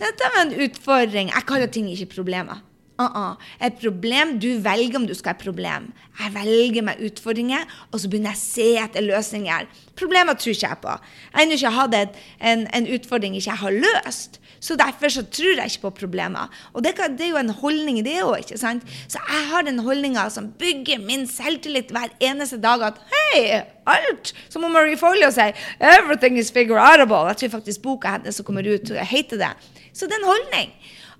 dette 0.00 0.32
var 0.32 0.46
en 0.46 0.56
utfordring. 0.64 1.30
Jeg 1.30 1.46
kaller 1.46 1.70
ting 1.70 1.92
ikke 1.92 2.16
problemer. 2.16 2.64
Uh 2.98 3.06
-uh. 3.14 3.36
Et 3.60 3.74
problem, 3.80 4.38
Du 4.40 4.58
velger 4.58 4.96
om 4.96 5.06
du 5.06 5.14
skal 5.14 5.28
ha 5.28 5.34
et 5.38 5.44
problem. 5.44 5.92
Jeg 6.18 6.34
velger 6.34 6.82
meg 6.82 6.96
utfordringer, 7.00 7.66
og 7.92 8.00
så 8.00 8.08
begynner 8.08 8.30
jeg 8.30 8.36
å 8.36 8.40
se 8.54 8.68
etter 8.84 9.02
løsninger. 9.04 9.66
Problemer 9.96 10.34
tror 10.34 10.54
ikke 10.54 10.68
jeg 10.68 10.78
på. 10.82 10.88
Jeg 10.88 11.32
har 11.34 11.42
ennå 11.42 11.52
ikke 11.52 11.70
hatt 11.70 11.94
en, 12.40 12.66
en, 12.74 12.86
utfordring 12.86 13.36
ikke 13.36 13.50
jeg 13.50 13.58
har 13.58 13.70
løst. 13.70 14.40
Så 14.60 14.76
derfor 14.76 15.08
så 15.08 15.22
tror 15.22 15.56
jeg 15.56 15.66
ikke 15.66 15.80
på 15.80 15.90
problemer. 15.90 16.48
Og 16.72 16.84
det, 16.84 16.94
kan, 16.94 17.12
det 17.18 17.26
er 17.26 17.30
jo 17.30 17.36
en 17.36 17.50
holdning, 17.50 18.04
det 18.04 18.22
òg. 18.24 18.56
Så 18.56 19.18
jeg 19.28 19.46
har 19.50 19.62
den 19.62 19.78
holdninga 19.78 20.30
som 20.30 20.48
bygger 20.58 20.98
min 20.98 21.26
selvtillit 21.26 21.92
hver 21.92 22.08
eneste 22.20 22.56
dag. 22.56 22.82
At 22.82 22.94
hei, 23.12 23.60
alt! 23.86 24.32
Som 24.48 24.64
om 24.64 24.72
Marie 24.72 24.96
Folio 24.96 25.30
sier. 25.30 25.52
Everything 25.80 26.38
is 26.38 26.50
figure 26.50 26.80
outable. 26.80 27.28
Jeg 27.28 27.36
tror 27.36 27.48
faktisk 27.48 27.82
boka 27.82 28.08
hennes 28.08 28.34
som 28.34 28.44
kommer 28.44 28.64
ut, 28.64 28.88
heter 28.88 29.36
det. 29.36 29.52
Så 29.92 30.06
det 30.06 30.16
er 30.16 30.24
en 30.24 30.32
holdning. 30.32 30.72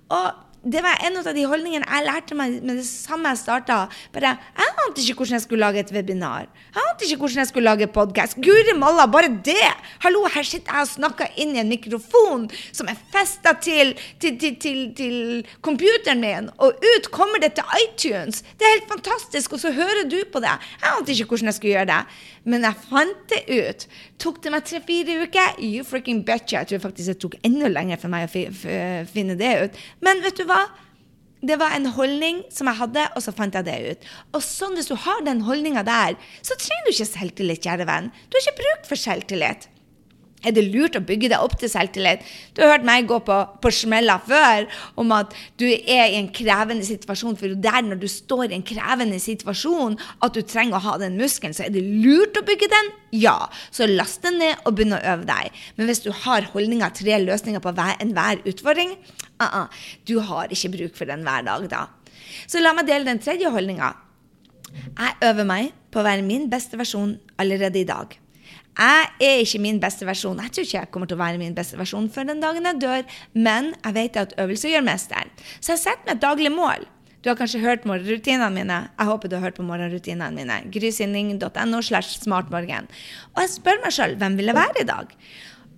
Og 0.09 0.46
det 0.71 0.81
var 0.83 0.99
en 1.07 1.19
av 1.21 1.27
de 1.35 1.43
holdningene 1.47 1.87
jeg 1.87 2.05
lærte 2.05 2.35
meg 2.35 2.57
med 2.65 2.81
det 2.81 2.85
samme 2.87 3.31
jeg 3.31 3.39
starta. 3.39 3.77
Jeg 4.13 4.73
ante 4.83 5.03
ikke 5.03 5.21
hvordan 5.21 5.37
jeg 5.37 5.45
skulle 5.45 5.63
lage 5.63 5.79
et 5.83 5.93
webinar. 5.95 6.47
Jeg 6.75 6.83
ante 6.83 7.07
ikke 7.07 7.19
hvordan 7.21 7.41
jeg 7.43 7.49
skulle 7.51 7.69
lage 7.69 7.87
podkast. 7.95 8.39
Guri 8.43 8.75
malla, 8.75 9.05
bare 9.11 9.31
det! 9.45 9.69
Hallo, 10.03 10.25
her 10.33 10.43
sitter 10.47 10.75
jeg 10.75 10.87
og 10.87 10.91
snakker 10.91 11.39
inn 11.39 11.55
i 11.55 11.61
en 11.63 11.71
mikrofon 11.71 12.47
som 12.75 12.91
er 12.91 12.99
festa 13.13 13.55
til, 13.63 13.93
til, 14.19 14.35
til, 14.41 14.81
til 14.97 15.17
computeren 15.63 16.23
min, 16.23 16.51
og 16.57 16.75
ut 16.75 17.11
kommer 17.15 17.39
det 17.43 17.53
til 17.57 17.77
iTunes. 17.85 18.43
Det 18.59 18.67
er 18.67 18.75
helt 18.75 18.91
fantastisk, 18.91 19.55
og 19.55 19.63
så 19.63 19.71
hører 19.75 20.03
du 20.09 20.19
på 20.33 20.43
det. 20.43 20.55
Jeg 20.81 20.91
ante 20.91 21.15
ikke 21.15 21.31
hvordan 21.31 21.51
jeg 21.53 21.59
skulle 21.59 21.77
gjøre 21.77 21.91
det. 21.93 22.01
Men 22.47 22.63
jeg 22.63 22.79
fant 22.87 23.31
det 23.31 23.41
ut. 23.51 23.87
Tok 24.23 24.37
det 24.43 24.51
meg 24.53 24.67
tre-fire 24.67 25.17
uker? 25.25 25.57
You 25.59 25.83
freaking 25.87 26.21
betcha. 26.27 26.61
Jeg 26.61 26.71
tror 26.71 26.85
faktisk 26.87 27.11
det 27.11 27.17
tok 27.19 27.35
enda 27.47 27.67
lenger 27.71 27.99
for 27.99 28.11
meg 28.11 28.27
å 28.27 28.45
finne 29.11 29.35
det 29.39 29.51
ut. 29.65 29.81
Men 30.05 30.23
vet 30.23 30.39
du 30.39 30.45
hva? 30.47 30.56
Det 31.47 31.59
var 31.61 31.75
en 31.75 31.85
holdning 31.93 32.41
som 32.53 32.69
jeg 32.69 32.79
hadde, 32.79 33.03
og 33.13 33.21
så 33.21 33.33
fant 33.35 33.53
jeg 33.53 33.67
det 33.67 33.77
ut. 33.85 34.05
Og 34.33 34.41
sånn 34.41 34.73
hvis 34.77 34.89
du 34.89 34.95
har 34.97 35.21
den 35.25 35.43
holdninga 35.45 35.83
der, 35.85 36.17
så 36.41 36.57
trenger 36.57 36.87
du 36.87 36.95
ikke 36.95 37.09
selvtillit, 37.11 37.61
kjære 37.65 37.85
venn. 37.89 38.09
Du 38.27 38.39
har 38.39 38.45
ikke 38.47 38.63
bruk 38.63 38.87
for 38.89 38.99
selvtillit. 38.99 39.69
Er 40.45 40.53
det 40.53 40.67
lurt 40.69 40.95
å 40.95 41.01
bygge 41.01 41.31
deg 41.31 41.41
opp 41.41 41.55
til 41.57 41.69
selvtillit? 41.71 42.21
Du 42.53 42.61
har 42.61 42.75
hørt 42.75 42.85
meg 42.85 43.07
gå 43.09 43.17
på, 43.25 43.37
på 43.63 43.71
smeller 43.73 44.21
før 44.27 44.67
om 45.01 45.09
at 45.15 45.33
du 45.57 45.65
er 45.65 46.11
i 46.11 46.19
en 46.19 46.29
krevende 46.33 46.85
situasjon. 46.85 47.37
For 47.39 47.55
det 47.57 47.71
er 47.71 47.85
når 47.87 48.01
du 48.03 48.07
står 48.11 48.51
i 48.51 48.57
en 48.59 48.65
krevende 48.65 49.17
situasjon, 49.21 49.97
at 49.97 50.37
du 50.37 50.43
trenger 50.45 50.77
å 50.77 50.83
ha 50.85 50.95
den 51.01 51.17
muskelen, 51.17 51.57
så 51.57 51.65
er 51.65 51.73
det 51.73 51.81
lurt 51.81 52.37
å 52.37 52.45
bygge 52.45 52.69
den? 52.69 52.91
Ja. 53.17 53.35
Så 53.73 53.89
last 53.89 54.21
den 54.27 54.37
ned 54.43 54.61
og 54.63 54.77
begynn 54.77 54.93
å 54.93 55.01
øve 55.01 55.25
deg. 55.25 55.57
Men 55.79 55.89
hvis 55.89 56.03
du 56.05 56.11
har 56.13 56.51
holdninga 56.53 56.91
tre 56.95 57.17
løsninger 57.23 57.63
på 57.63 57.73
enhver 57.73 58.45
utfordring, 58.45 58.93
uh 59.41 59.47
-uh, 59.47 59.67
du 60.05 60.19
har 60.19 60.53
ikke 60.53 60.73
bruk 60.77 60.95
for 60.95 61.05
den 61.05 61.25
hver 61.25 61.41
dag 61.41 61.69
da. 61.69 61.87
Så 62.47 62.59
la 62.59 62.73
meg 62.73 62.85
dele 62.85 63.05
den 63.05 63.19
tredje 63.19 63.49
holdninga. 63.49 63.93
Jeg 64.97 65.15
øver 65.23 65.43
meg 65.43 65.73
på 65.91 65.99
å 65.99 66.03
være 66.03 66.21
min 66.21 66.49
beste 66.49 66.77
versjon 66.77 67.17
allerede 67.39 67.79
i 67.79 67.87
dag. 67.87 68.19
Jeg 68.77 69.07
er 69.25 69.39
ikke 69.41 69.61
min 69.63 69.79
beste 69.81 70.05
versjon. 70.05 70.37
Jeg 70.43 70.53
tror 70.53 70.67
ikke 70.67 70.77
jeg 70.77 70.91
kommer 70.93 71.09
til 71.09 71.17
å 71.17 71.23
være 71.23 71.41
min 71.41 71.55
beste 71.57 71.79
versjon 71.79 72.11
før 72.13 72.29
den 72.29 72.43
dagen 72.43 72.69
jeg 72.69 72.81
dør, 72.83 73.17
men 73.33 73.71
jeg 73.73 73.97
vet 73.97 74.21
at 74.21 74.37
øvelse 74.37 74.69
gjør 74.69 74.85
mester. 74.85 75.33
Så 75.57 75.73
jeg 75.73 75.83
setter 75.87 76.05
meg 76.05 76.15
et 76.17 76.23
daglig 76.27 76.53
mål. 76.53 76.85
Du 77.25 77.31
har 77.31 77.39
kanskje 77.39 77.63
hørt 77.63 77.85
morgenrutinene 77.89 78.53
mine. 78.53 78.77
Jeg 78.93 79.09
håper 79.09 79.27
du 79.27 79.35
har 79.35 79.47
hørt 79.47 79.57
på 79.57 79.65
morgenrutinene 79.65 80.29
mine. 80.35 80.59
Grysinning.no 80.71 81.81
slash 81.81 82.21
smartmorgen. 82.21 82.87
Og 83.33 83.41
jeg 83.43 83.55
spør 83.57 83.81
meg 83.83 83.95
sjøl 83.97 84.13
hvem 84.21 84.37
vil 84.37 84.51
jeg 84.51 84.59
være 84.59 84.83
i 84.83 84.87
dag? 84.87 85.15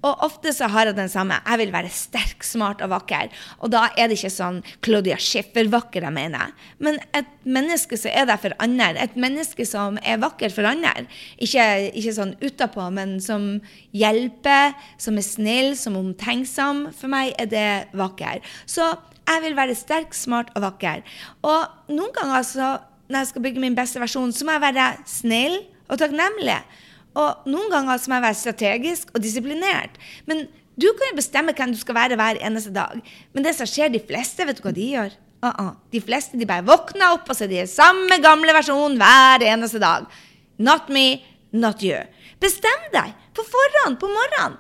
Og 0.06 0.24
ofte 0.24 0.54
så 0.56 0.70
har 0.72 0.88
jeg 0.88 0.96
den 0.96 1.12
samme. 1.12 1.42
Jeg 1.44 1.60
vil 1.62 1.74
være 1.74 1.92
sterk, 1.92 2.46
smart 2.48 2.84
og 2.86 2.94
vakker. 2.94 3.34
Og 3.60 3.72
da 3.74 3.88
er 4.00 4.08
det 4.08 4.20
ikke 4.20 4.32
sånn 4.32 4.62
Claudia 4.86 5.18
Schiffer-vakker 5.20 6.06
jeg 6.08 6.16
mener. 6.16 6.54
Men 6.80 7.02
et 7.18 7.30
menneske 7.44 8.00
som 8.00 8.14
er 8.14 8.30
der 8.30 8.40
for 8.40 8.56
andre. 8.64 8.94
Et 9.04 9.18
menneske 9.20 9.68
som 9.68 10.00
er 10.00 10.22
vakker 10.24 10.54
for 10.56 10.70
andre. 10.70 11.06
Ikke, 11.44 11.66
ikke 11.92 12.16
sånn 12.16 12.36
utapå, 12.40 12.88
men 12.96 13.18
som 13.24 13.52
hjelper, 13.96 14.76
som 15.02 15.20
er 15.20 15.28
snill, 15.28 15.76
som 15.80 16.00
omtenksom. 16.00 16.88
For 16.96 17.12
meg 17.12 17.36
er 17.42 17.52
det 17.52 17.70
vakker. 18.00 18.44
Så 18.70 18.94
jeg 19.30 19.44
vil 19.44 19.58
være 19.58 19.78
sterk, 19.78 20.16
smart 20.18 20.54
og 20.56 20.64
vakker. 20.64 21.04
Og 21.46 21.92
noen 21.92 22.14
ganger 22.16 22.40
altså, 22.40 22.78
når 23.10 23.24
jeg 23.24 23.34
skal 23.34 23.44
bygge 23.46 23.64
min 23.64 23.76
beste 23.78 24.02
versjon, 24.02 24.32
så 24.34 24.48
må 24.48 24.56
jeg 24.56 24.70
være 24.70 24.92
snill 25.10 25.60
og 25.90 26.00
takknemlig. 26.00 26.62
Og 27.18 27.50
noen 27.50 27.72
ganger 27.74 28.02
må 28.08 28.20
jeg 28.20 28.26
være 28.28 28.38
strategisk 28.42 29.14
og 29.16 29.24
disiplinert. 29.24 29.98
Men 30.30 30.46
du 30.80 30.88
kan 30.96 31.12
jo 31.12 31.18
bestemme 31.18 31.56
hvem 31.56 31.74
du 31.74 31.80
skal 31.80 31.98
være 31.98 32.20
hver 32.20 32.40
eneste 32.46 32.72
dag. 32.76 33.02
Men 33.34 33.46
det 33.46 33.56
som 33.58 33.68
skjer 33.68 33.92
de 33.92 34.02
fleste, 34.04 34.46
vet 34.46 34.60
du 34.60 34.64
hva 34.64 34.76
de 34.76 34.88
gjør? 34.94 35.18
Uh 35.40 35.50
-uh. 35.50 35.76
De 35.92 36.02
fleste 36.02 36.38
de 36.38 36.46
bare 36.46 36.66
våkner 36.66 37.14
opp, 37.14 37.30
og 37.30 37.36
så 37.36 37.44
er 37.44 37.48
de 37.48 37.68
samme 37.68 38.22
gamle 38.22 38.54
versjon 38.54 38.98
hver 38.98 39.40
eneste 39.42 39.80
dag. 39.80 40.06
Not 40.58 40.90
me, 40.90 41.22
not 41.52 41.82
you. 41.84 42.00
Bestem 42.40 42.82
deg 42.94 43.14
på 43.34 43.44
forhånd, 43.44 44.00
på 44.00 44.08
morgenen. 44.08 44.58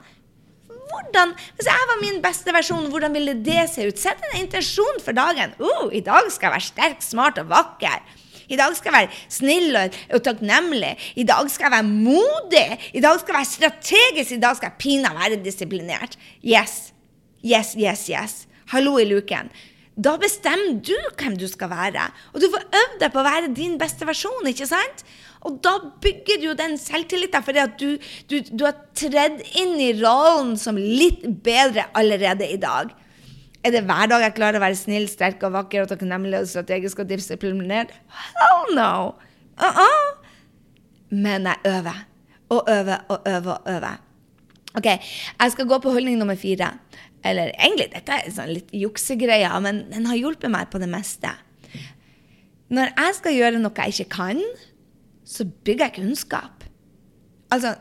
Hvordan, 0.89 1.35
Hvis 1.55 1.67
jeg 1.69 1.87
var 1.89 2.01
min 2.01 2.21
beste 2.21 2.53
versjon, 2.53 2.89
hvordan 2.89 3.13
ville 3.13 3.33
det 3.33 3.69
se 3.69 3.87
ut? 3.87 3.99
Sett 3.99 4.21
en 4.25 4.39
intensjon 4.41 4.99
for 5.05 5.11
dagen. 5.11 5.53
Uh, 5.59 5.89
I 5.93 5.99
dag 5.99 6.31
skal 6.31 6.47
jeg 6.47 6.51
være 6.51 6.61
sterk, 6.61 7.01
smart 7.01 7.37
og 7.37 7.49
vakker. 7.49 7.99
I 8.49 8.57
dag 8.57 8.75
skal 8.77 8.95
jeg 8.95 9.07
være 9.07 9.23
snill 9.29 9.77
og 9.77 10.21
takknemlig. 10.25 10.93
I 11.21 11.25
dag 11.29 11.49
skal 11.53 11.69
jeg 11.69 11.75
være 11.77 11.89
modig. 11.89 12.67
I 12.97 13.03
dag 13.05 13.19
skal 13.21 13.35
jeg 13.35 13.39
være 13.39 13.53
strategisk. 13.53 14.31
I 14.37 14.43
dag 14.43 14.57
skal 14.57 14.71
jeg 14.71 14.79
pinadø 14.81 15.19
være 15.19 15.41
disiplinert. 15.45 16.17
Yes. 16.43 16.93
Yes, 17.45 17.75
yes, 17.77 18.07
yes. 18.09 18.39
Hallo 18.73 18.97
i 18.97 19.05
luken. 19.09 19.51
Da 19.99 20.15
bestemmer 20.19 20.79
du 20.79 20.95
hvem 21.19 21.35
du 21.37 21.47
skal 21.51 21.69
være. 21.71 22.05
Og 22.33 22.41
du 22.41 22.47
får 22.53 22.65
øvd 22.81 22.99
deg 23.01 23.11
på 23.13 23.19
å 23.19 23.27
være 23.27 23.51
din 23.55 23.75
beste 23.79 24.07
versjon, 24.07 24.47
ikke 24.47 24.67
sant? 24.69 25.03
Og 25.47 25.59
da 25.63 25.75
bygger 26.03 26.39
du 26.39 26.49
jo 26.49 26.55
den 26.57 26.77
selvtilliten 26.79 27.43
fordi 27.43 27.61
at 27.63 27.75
du, 27.79 27.95
du, 28.31 28.39
du 28.49 28.65
har 28.65 28.79
tredd 28.97 29.39
inn 29.59 29.77
i 29.79 29.93
rollen 29.99 30.55
som 30.59 30.79
litt 30.79 31.23
bedre 31.43 31.89
allerede 31.99 32.47
i 32.47 32.59
dag. 32.59 32.91
Er 33.63 33.73
det 33.75 33.83
hver 33.89 34.07
dag 34.07 34.23
jeg 34.23 34.35
klarer 34.37 34.59
å 34.59 34.63
være 34.63 34.77
snill, 34.79 35.07
sterk 35.11 35.41
og 35.43 35.51
vakker 35.55 35.83
og 35.83 35.89
takknemlig 35.91 36.37
og 36.39 36.47
strategisk 36.47 37.01
og 37.03 37.09
disiplinert? 37.09 37.91
Hell 38.07 38.75
no! 38.77 39.15
Uh 39.59 39.79
-uh. 39.83 40.07
Men 41.11 41.43
jeg 41.45 41.57
øver 41.65 42.05
og 42.49 42.63
øver 42.69 42.97
og 43.09 43.19
øver 43.25 43.51
og 43.51 43.61
øver. 43.67 43.99
OK, 44.75 44.85
jeg 44.85 45.51
skal 45.51 45.67
gå 45.67 45.77
på 45.79 45.91
holdning 45.91 46.17
nummer 46.17 46.35
fire. 46.35 46.71
Eller 47.25 47.51
egentlig, 47.59 47.89
dette 47.93 48.11
er 48.11 48.31
sånn 48.31 48.53
litt 48.53 48.69
juksegreier, 48.71 49.59
men 49.59 49.91
den 49.91 50.05
har 50.05 50.15
hjulpet 50.15 50.51
meg 50.51 50.69
på 50.71 50.79
det 50.79 50.89
meste. 50.89 51.31
Når 52.69 52.93
jeg 52.95 53.15
skal 53.17 53.33
gjøre 53.33 53.59
noe 53.59 53.73
jeg 53.77 53.87
ikke 53.87 54.15
kan, 54.15 54.41
så 55.25 55.45
bygger 55.65 55.85
jeg 55.85 55.93
kunnskap. 55.93 56.63
Altså, 57.51 57.75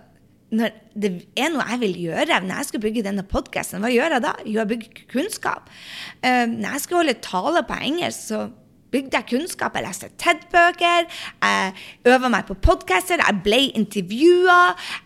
når 0.51 0.77
det 0.97 1.11
er 1.37 1.51
noe 1.53 1.67
jeg 1.69 1.81
vil 1.83 1.99
gjøre 2.07 2.39
når 2.45 2.63
jeg 2.63 2.71
skal 2.71 2.83
bygge 2.83 3.05
denne 3.05 3.25
podkasten, 3.29 3.83
hva 3.85 3.91
gjør 3.93 4.17
jeg 4.17 4.25
da? 4.25 4.33
Jo, 4.47 4.63
jeg 4.63 4.71
bygger 4.71 5.03
kunnskap. 5.13 5.69
Uh, 6.23 6.47
når 6.49 6.71
jeg 6.73 6.85
skal 6.87 7.01
holde 7.03 7.19
tale 7.25 7.65
på 7.69 7.83
engelsk, 7.91 8.25
så 8.31 8.47
bygde 8.93 9.19
jeg 9.19 9.29
kunnskap. 9.33 9.77
Jeg 9.77 9.85
leste 9.85 10.09
TED-bøker, 10.21 11.09
jeg 11.43 11.73
øver 12.09 12.33
meg 12.33 12.49
på 12.49 12.57
podcaster, 12.65 13.21
jeg 13.21 13.45
ble 13.45 13.61
intervjua. 13.77 14.61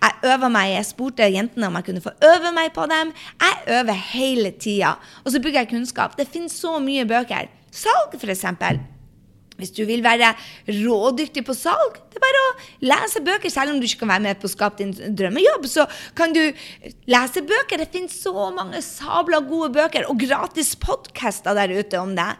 Jeg 0.04 0.32
øver 0.34 0.54
meg, 0.54 0.76
jeg 0.76 0.90
spurte 0.92 1.26
jentene 1.32 1.66
om 1.66 1.80
jeg 1.80 1.90
kunne 1.90 2.04
få 2.04 2.14
øve 2.30 2.54
meg 2.54 2.72
på 2.76 2.87
dem. 2.94 3.12
Jeg 3.42 3.80
øver 3.80 4.06
hele 4.14 4.54
tida. 4.54 4.94
Og 5.25 5.34
så 5.34 5.42
bygger 5.42 5.64
jeg 5.64 5.75
kunnskap. 5.75 6.18
Det 6.18 6.30
finnes 6.30 6.54
så 6.54 6.78
mye 6.78 7.06
bøker. 7.08 7.50
Salg, 7.72 8.18
f.eks. 8.20 8.44
Hvis 9.62 9.75
du 9.76 9.85
vil 9.88 10.02
være 10.04 10.33
rådyktig 10.66 11.45
på 11.47 11.54
salg, 11.57 11.99
det 12.11 12.19
er 12.19 12.25
bare 12.26 12.45
å 12.45 12.52
lese 12.90 13.23
bøker. 13.25 13.52
Selv 13.52 13.75
om 13.75 13.81
du 13.81 13.87
ikke 13.87 14.02
kan 14.02 14.14
være 14.16 14.26
med 14.26 14.40
på 14.42 14.50
å 14.50 14.52
skape 14.52 14.83
din 14.83 15.16
drømmejobb, 15.19 15.69
så 15.71 15.87
kan 16.19 16.35
du 16.35 16.42
lese 17.11 17.45
bøker. 17.47 17.83
Det 17.83 17.90
finnes 17.95 18.19
så 18.25 18.50
mange 18.54 18.83
sabla 18.85 19.42
gode 19.47 19.73
bøker 19.78 20.09
og 20.11 20.19
gratis 20.23 20.75
podkaster 20.83 21.57
der 21.59 21.75
ute 21.78 22.02
om 22.02 22.16
det. 22.19 22.33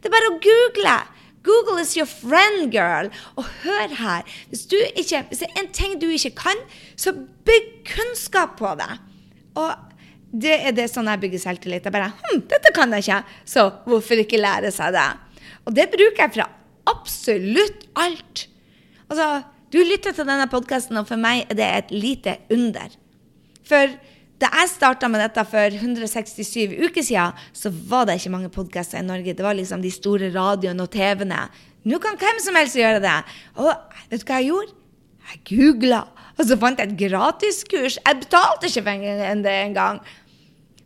Det 0.00 0.10
er 0.10 0.16
bare 0.16 0.32
å 0.32 0.38
google. 0.42 0.96
Google 1.42 1.80
is 1.82 1.96
your 1.96 2.06
friend, 2.06 2.72
girl. 2.72 3.10
Og 3.36 3.46
hør 3.62 3.94
her. 3.98 4.26
Hvis, 4.48 4.66
ikke, 4.72 5.24
hvis 5.28 5.42
det 5.42 5.50
er 5.50 5.62
en 5.62 5.72
ting 5.74 5.96
du 6.00 6.08
ikke 6.10 6.34
kan, 6.44 6.66
så 6.96 7.14
bygg 7.46 7.72
kunnskap 7.92 8.56
på 8.60 8.74
det. 8.78 8.90
Og 9.58 9.70
det 10.32 10.54
er 10.68 10.74
det 10.76 10.88
sånn 10.90 11.10
jeg 11.10 11.20
bygger 11.26 11.44
selvtillit. 11.44 11.84
Jeg 11.84 11.94
bare 11.94 12.12
Hm, 12.22 12.42
dette 12.48 12.72
kan 12.74 12.92
jeg 12.96 13.04
ikke, 13.04 13.20
så 13.44 13.68
hvorfor 13.86 14.22
ikke 14.22 14.40
lære 14.40 14.72
seg 14.72 14.94
det? 14.96 15.08
Og 15.66 15.76
det 15.76 15.90
bruker 15.92 16.24
jeg 16.24 16.34
fra 16.38 16.48
absolutt 16.90 17.86
alt. 17.98 18.46
Altså, 19.10 19.42
du 19.72 19.80
lytter 19.80 20.14
til 20.16 20.28
denne 20.28 20.48
podkasten, 20.50 20.98
og 21.00 21.08
for 21.08 21.20
meg 21.20 21.46
er 21.50 21.58
det 21.58 21.68
et 21.68 21.92
lite 21.94 22.36
under. 22.52 22.92
For 23.68 23.94
da 24.42 24.48
jeg 24.58 24.72
starta 24.72 25.06
med 25.06 25.22
dette 25.22 25.44
for 25.46 25.76
167 25.78 26.74
uker 26.82 27.04
siden, 27.06 27.36
så 27.54 27.70
var 27.70 28.08
det 28.08 28.18
ikke 28.18 28.32
mange 28.34 28.50
podkaster 28.52 28.98
i 28.98 29.06
Norge. 29.06 29.36
Det 29.38 29.44
var 29.44 29.54
liksom 29.54 29.84
de 29.84 29.92
store 29.94 30.32
radioene 30.34 30.82
og 30.82 30.90
TV-ene. 30.90 31.44
Nå 31.86 31.98
kan 32.02 32.18
hvem 32.18 32.40
som 32.42 32.58
helst 32.58 32.78
gjøre 32.78 33.02
det. 33.02 33.18
Og 33.58 33.70
vet 34.10 34.22
du 34.22 34.26
hva 34.26 34.40
jeg 34.40 34.50
gjorde? 34.50 34.78
Jeg 35.32 35.42
googla, 35.52 36.00
og 36.34 36.48
så 36.48 36.58
fant 36.58 36.80
jeg 36.82 36.90
et 36.90 36.98
gratiskurs. 37.04 38.00
Jeg 38.02 38.20
betalte 38.24 38.68
ikke 38.68 38.82
for 38.88 39.06
det 39.46 39.54
engang. 39.60 40.02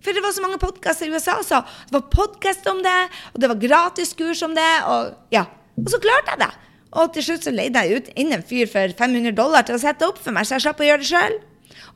For 0.05 0.15
det 0.15 0.23
var 0.23 0.35
så 0.37 0.45
mange 0.45 0.61
podkaster 0.63 1.09
i 1.09 1.15
USA 1.17 1.39
også. 1.41 1.63
Det 1.89 1.97
var 1.97 2.11
podkast 2.13 2.69
om 2.71 2.83
det, 2.85 2.99
og 3.33 3.41
det 3.43 3.51
var 3.51 3.63
gratiskurs 3.65 4.45
om 4.47 4.55
det. 4.55 4.73
Og, 4.93 5.17
ja. 5.35 5.47
Og 5.83 5.91
så 5.93 6.01
klarte 6.03 6.35
jeg 6.35 6.43
det. 6.45 6.53
Og 6.97 7.13
til 7.13 7.27
slutt 7.27 7.45
så 7.45 7.53
leide 7.53 7.83
jeg 7.85 8.01
ut 8.01 8.09
inn 8.17 8.33
en 8.33 8.45
fyr 8.47 8.71
for 8.71 8.95
500 8.99 9.37
dollar 9.37 9.67
til 9.67 9.77
å 9.77 9.83
sette 9.83 10.07
opp 10.09 10.19
for 10.23 10.33
meg, 10.33 10.47
så 10.49 10.57
jeg 10.57 10.67
slapp 10.67 10.81
å 10.81 10.89
gjøre 10.89 11.05
det 11.05 11.11
sjøl. 11.11 11.39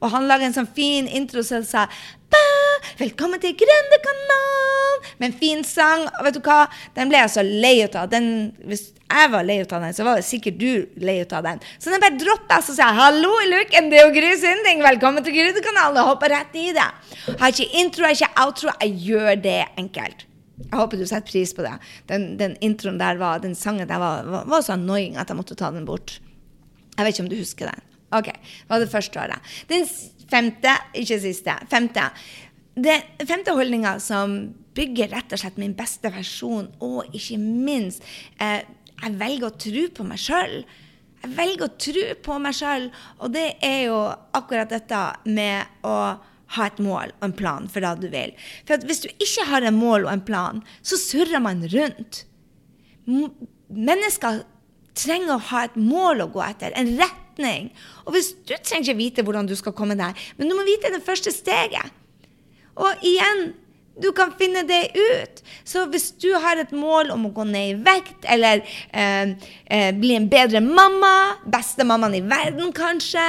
Og 0.01 0.13
han 0.15 0.29
lagde 0.29 0.49
en 0.49 0.57
sånn 0.57 0.69
fin 0.77 1.09
intro 1.09 1.43
som 1.45 1.65
sa 1.65 1.87
'Velkommen 2.99 3.41
til 3.41 3.57
Gründerkanalen!' 3.57 5.05
Med 5.19 5.33
en 5.33 5.39
fin 5.39 5.65
sang. 5.65 6.07
Og 6.19 6.25
vet 6.25 6.35
du 6.35 6.41
hva? 6.41 6.69
Den 6.95 7.09
ble 7.09 7.19
jeg 7.19 7.31
så 7.31 7.43
lei 7.43 7.83
av. 7.83 8.09
Den, 8.11 8.53
hvis 8.65 8.93
jeg 9.11 9.31
var 9.33 9.45
lei 9.45 9.61
av 9.61 9.69
den, 9.69 9.95
så 9.97 10.05
var 10.05 10.17
det 10.17 10.25
sikkert 10.25 10.59
du 10.59 10.87
lei 10.97 11.21
av 11.21 11.43
den. 11.43 11.61
Så 11.79 11.91
den 11.91 12.01
bare 12.01 12.19
droppa 12.21 12.61
jeg, 12.61 12.65
så 12.65 12.75
sa 12.77 12.89
jeg 12.89 12.99
'Hallo 13.01 13.33
i 13.41 13.51
luken, 13.51 13.91
det 13.91 13.99
er 13.99 14.09
jo 14.09 14.15
Gry 14.15 14.33
Synding! 14.37 14.83
Velkommen 14.83 15.25
til 15.25 15.35
Gründerkanalen!' 15.35 16.01
Og 16.01 16.09
hoppa 16.15 16.29
rett 16.29 16.55
i 16.55 16.73
det. 16.73 16.91
Jeg 17.27 17.39
har 17.39 17.49
ikke 17.49 17.75
intro, 17.75 18.07
jeg 18.07 18.17
har 18.17 18.29
ikke 18.29 18.47
outro. 18.47 18.69
Jeg 18.81 18.93
gjør 19.07 19.43
det 19.43 19.65
enkelt. 19.77 20.30
Jeg 20.61 20.77
håper 20.77 21.01
du 21.01 21.07
setter 21.07 21.27
pris 21.31 21.55
på 21.57 21.65
det. 21.67 21.75
Den, 22.11 22.35
den 22.41 22.57
introen 22.65 23.01
der 23.01 23.21
var, 23.21 23.41
den 23.43 23.57
sangen 23.59 23.89
der 23.89 24.01
var, 24.03 24.27
var, 24.29 24.49
var 24.51 24.65
så 24.65 24.77
annoying 24.77 25.17
at 25.21 25.31
jeg 25.33 25.39
måtte 25.39 25.57
ta 25.59 25.73
den 25.75 25.89
bort. 25.89 26.19
Jeg 26.97 27.07
vet 27.07 27.15
ikke 27.15 27.25
om 27.25 27.33
du 27.33 27.39
husker 27.39 27.71
den. 27.71 27.87
OK. 28.17 28.29
Det 28.33 28.71
var 28.71 28.83
det 28.83 28.91
første 28.93 29.21
året. 29.23 29.53
Den 29.71 29.87
femte, 30.31 30.75
ikke 30.99 31.21
siste, 31.23 31.55
femte. 31.71 32.11
Den 32.77 33.27
femte 33.27 33.55
holdninga 33.57 33.97
som 34.03 34.37
bygger 34.77 35.11
rett 35.15 35.33
og 35.35 35.43
slett 35.43 35.59
min 35.61 35.75
beste 35.79 36.13
versjon, 36.13 36.71
og 36.81 37.11
ikke 37.17 37.41
minst 37.41 38.05
eh, 38.41 38.63
Jeg 39.01 39.17
velger 39.17 39.49
å 39.49 39.57
tro 39.57 39.83
på 39.97 40.05
meg 40.05 40.21
sjøl. 40.21 40.59
Jeg 41.23 41.37
velger 41.37 41.67
å 41.67 41.77
tro 41.81 42.03
på 42.25 42.35
meg 42.45 42.57
sjøl, 42.57 42.91
og 43.21 43.33
det 43.33 43.47
er 43.65 43.87
jo 43.89 44.01
akkurat 44.37 44.69
dette 44.69 45.01
med 45.25 45.81
å 45.89 45.95
ha 46.57 46.67
et 46.67 46.81
mål 46.83 47.13
og 47.21 47.27
en 47.29 47.37
plan 47.37 47.69
for 47.71 47.85
det 47.85 47.93
du 48.03 48.09
vil. 48.13 48.35
For 48.69 48.87
hvis 48.89 49.05
du 49.05 49.11
ikke 49.13 49.47
har 49.51 49.67
en 49.67 49.79
mål 49.79 50.07
og 50.07 50.13
en 50.15 50.25
plan, 50.27 50.63
så 50.83 50.99
surrer 51.01 51.43
man 51.43 51.63
rundt. 51.71 52.25
Mennesker 53.07 54.43
trenger 54.99 55.37
å 55.37 55.45
ha 55.53 55.65
et 55.69 55.79
mål 55.79 56.25
å 56.25 56.31
gå 56.35 56.43
etter, 56.45 56.75
en 56.75 56.93
retning. 56.99 57.71
Og 58.07 58.17
hvis 58.17 58.33
du 58.43 58.55
trenger 58.57 58.91
ikke 58.91 59.01
vite 59.01 59.27
hvordan 59.27 59.49
du 59.49 59.57
skal 59.59 59.77
komme 59.77 59.99
der, 59.99 60.17
men 60.37 60.51
du 60.51 60.57
må 60.59 60.67
vite 60.67 60.93
det 60.93 61.05
første 61.07 61.33
steget. 61.35 61.95
Og 62.81 63.07
igjen, 63.07 63.53
du 64.03 64.11
kan 64.17 64.33
finne 64.39 64.63
det 64.69 64.81
ut. 64.97 65.43
Så 65.65 65.85
hvis 65.93 66.11
du 66.23 66.31
har 66.41 66.61
et 66.61 66.73
mål 66.77 67.13
om 67.15 67.29
å 67.29 67.33
gå 67.35 67.45
ned 67.49 67.73
i 67.73 67.79
vekt, 67.85 68.25
eller 68.25 68.63
eh, 68.91 69.35
eh, 69.67 69.91
bli 69.97 70.17
en 70.17 70.29
bedre 70.31 70.63
mamma, 70.65 71.13
beste 71.51 71.87
mammaen 71.87 72.17
i 72.19 72.25
verden 72.25 72.73
kanskje, 72.77 73.27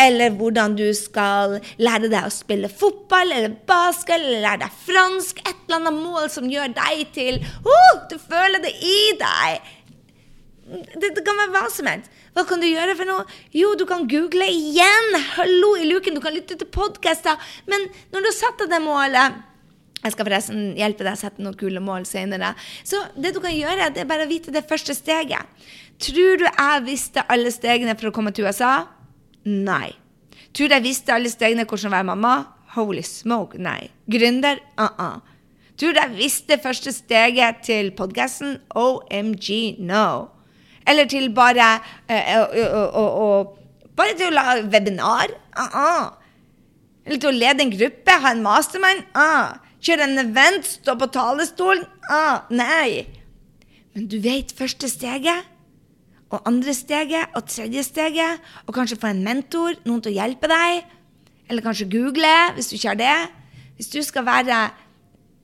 eller 0.00 0.36
hvordan 0.38 0.76
du 0.78 0.86
skal 0.96 1.58
lære 1.80 2.12
deg 2.12 2.28
å 2.28 2.34
spille 2.34 2.70
fotball 2.70 3.34
eller 3.36 3.56
basket, 3.68 4.16
eller 4.18 4.44
lære 4.46 4.64
deg 4.66 4.78
fransk, 4.86 5.42
et 5.46 5.56
eller 5.66 5.80
annet 5.80 6.00
mål 6.00 6.30
som 6.32 6.48
gjør 6.50 6.72
deg 6.76 7.04
til 7.14 7.38
oh, 7.64 8.00
Du 8.10 8.16
føler 8.18 8.62
det 8.62 8.72
i 8.82 9.12
deg 9.20 9.76
det, 10.70 11.08
det, 11.16 11.22
kan 11.26 11.38
være 11.38 11.50
hva 11.50 11.64
som 11.72 11.88
helst. 11.90 12.10
Hva 12.36 12.44
kan 12.46 12.60
du 12.62 12.68
gjøre 12.68 12.94
for 12.94 13.08
noe? 13.08 13.24
Jo, 13.56 13.72
du 13.74 13.82
kan 13.90 14.04
google 14.10 14.46
igjen! 14.46 15.16
Hallo 15.34 15.72
i 15.80 15.88
luken! 15.88 16.14
Du 16.14 16.22
kan 16.22 16.34
lytte 16.34 16.54
til 16.60 16.68
podkaster. 16.70 17.40
Men 17.66 17.88
når 18.12 18.22
du 18.22 18.28
har 18.30 18.36
satt 18.36 18.62
deg 18.62 18.70
det 18.70 18.78
målet 18.84 19.40
jeg 20.00 20.14
skal 20.14 20.26
forresten 20.26 20.60
hjelpe 20.78 21.04
deg 21.04 21.16
å 21.16 21.20
sette 21.20 21.42
noen 21.44 21.56
kule 21.60 21.80
mål 21.84 22.06
senere. 22.08 22.54
Så 22.88 23.02
det 23.20 23.34
du 23.36 23.40
kan 23.44 23.52
gjøre, 23.52 23.90
det 23.92 24.04
er 24.04 24.08
bare 24.08 24.24
å 24.24 24.30
vite 24.30 24.54
det 24.54 24.64
første 24.68 24.96
steget. 24.96 25.44
Tror 26.00 26.40
du 26.40 26.46
jeg 26.46 26.84
visste 26.86 27.24
alle 27.28 27.52
stegene 27.52 27.96
for 28.00 28.08
å 28.08 28.14
komme 28.16 28.32
til 28.32 28.48
USA? 28.48 28.86
Nei. 29.44 29.92
Tror 30.56 30.70
du 30.70 30.76
jeg 30.78 30.86
visste 30.88 31.12
alle 31.12 31.32
stegene 31.32 31.68
hvordan 31.68 31.92
være 31.92 32.08
mamma? 32.14 32.34
Holy 32.76 33.02
smoke, 33.04 33.58
nei. 33.60 33.90
Gründer? 34.10 34.62
Uh-uh. 34.80 35.20
Tror 35.80 35.94
du 35.96 36.00
jeg 36.00 36.16
visste 36.16 36.60
første 36.62 36.92
steget 36.94 37.64
til 37.66 37.92
podkasten? 37.96 38.58
OMG, 38.76 39.80
no. 39.84 40.30
Eller 40.88 41.08
til 41.10 41.28
bare 41.34 41.74
uh, 42.08 43.56
Bare 43.96 44.16
til 44.16 44.30
å 44.30 44.36
lage 44.36 44.68
webinar? 44.72 45.28
Uh 45.52 45.76
-uh. 45.76 46.12
Eller 47.04 47.18
til 47.18 47.28
å 47.28 47.38
lede 47.38 47.62
en 47.62 47.70
gruppe? 47.78 48.12
Ha 48.22 48.30
en 48.30 48.42
mastermind? 48.42 49.04
Uh. 49.14 49.69
Kjøre 49.80 50.06
en 50.06 50.20
event? 50.20 50.66
Stå 50.66 50.96
på 51.00 51.08
talerstolen? 51.12 51.86
Ah, 52.12 52.44
Nei. 52.52 53.06
Men 53.94 54.06
du 54.10 54.18
vet 54.22 54.52
første 54.54 54.88
steget? 54.90 55.46
Og 56.30 56.44
andre 56.46 56.74
steget? 56.76 57.32
Og 57.34 57.48
tredje 57.48 57.82
steget? 57.88 58.44
Og 58.66 58.74
kanskje 58.76 59.00
få 59.00 59.10
en 59.10 59.24
mentor? 59.24 59.80
Noen 59.88 60.02
til 60.04 60.12
å 60.12 60.18
hjelpe 60.20 60.50
deg? 60.50 60.84
Eller 61.50 61.64
kanskje 61.64 61.88
google, 61.90 62.30
hvis 62.54 62.70
du 62.70 62.76
ikke 62.76 62.92
har 62.92 63.00
det? 63.00 63.16
Hvis 63.80 63.90
du 63.90 63.98
skal 64.06 64.26
være 64.28 64.60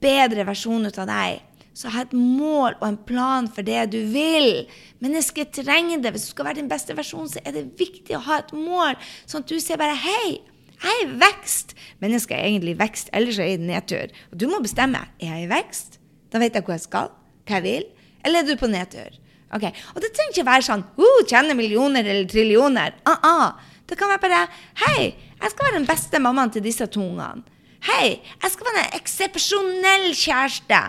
bedre 0.04 0.44
versjon 0.46 0.84
ut 0.86 0.98
av 1.02 1.08
deg, 1.08 1.40
så 1.76 1.90
ha 1.92 2.04
et 2.04 2.12
mål 2.14 2.76
og 2.78 2.84
en 2.86 2.98
plan 3.08 3.48
for 3.52 3.66
det 3.66 3.82
du 3.92 3.98
vil. 4.12 4.66
Mennesket 5.02 5.56
trenger 5.56 6.00
det. 6.04 6.12
Hvis 6.14 6.28
du 6.28 6.34
skal 6.34 6.50
være 6.50 6.60
din 6.60 6.70
beste 6.70 6.94
versjon, 6.96 7.26
så 7.32 7.42
er 7.42 7.56
det 7.56 7.64
viktig 7.80 8.16
å 8.16 8.22
ha 8.28 8.38
et 8.40 8.52
mål, 8.56 8.94
sånn 9.28 9.44
at 9.44 9.50
du 9.50 9.58
ser 9.60 9.80
bare 9.80 9.96
Hei, 9.98 10.38
jeg 10.82 10.92
er 10.92 11.04
i 11.04 11.12
vekst. 11.20 11.76
Mennesket 12.02 12.36
er 12.36 12.48
egentlig 12.48 12.74
i 12.74 12.80
vekst, 12.80 13.12
ellers 13.16 13.38
er 13.38 13.50
jeg 13.50 13.60
i 13.60 13.68
nedtur. 13.68 14.16
Og 14.32 14.40
du 14.40 14.48
må 14.50 14.60
bestemme. 14.64 15.00
Er 15.20 15.36
jeg 15.36 15.46
i 15.46 15.52
vekst? 15.52 16.00
Da 16.32 16.42
vet 16.42 16.54
jeg 16.54 16.66
hvor 16.66 16.76
jeg 16.76 16.84
skal, 16.84 17.14
hva 17.46 17.60
jeg 17.60 17.64
vil. 17.64 17.86
Eller 18.26 18.42
er 18.42 18.48
du 18.48 18.60
på 18.60 18.68
nedtur? 18.70 19.14
Okay. 19.54 19.72
Og 19.94 20.02
det 20.02 20.10
trenger 20.12 20.34
ikke 20.34 20.48
være 20.48 20.66
sånn 20.66 20.84
uh, 20.98 21.20
tjene 21.28 21.54
millioner 21.56 22.04
eller 22.04 22.28
trillioner. 22.28 22.96
Uh 23.06 23.16
-uh. 23.22 23.52
Det 23.86 23.98
kan 23.98 24.08
være 24.08 24.18
bare 24.18 24.46
Hei, 24.86 25.14
jeg 25.42 25.50
skal 25.50 25.66
være 25.66 25.78
den 25.78 25.86
beste 25.86 26.18
mammaen 26.18 26.50
til 26.50 26.64
disse 26.64 26.86
to 26.86 27.00
ungene. 27.00 27.42
Hei, 27.86 28.20
jeg 28.42 28.50
skal 28.50 28.66
være 28.66 28.84
en 28.86 29.00
eksepsjonell 29.00 30.14
kjæreste. 30.14 30.80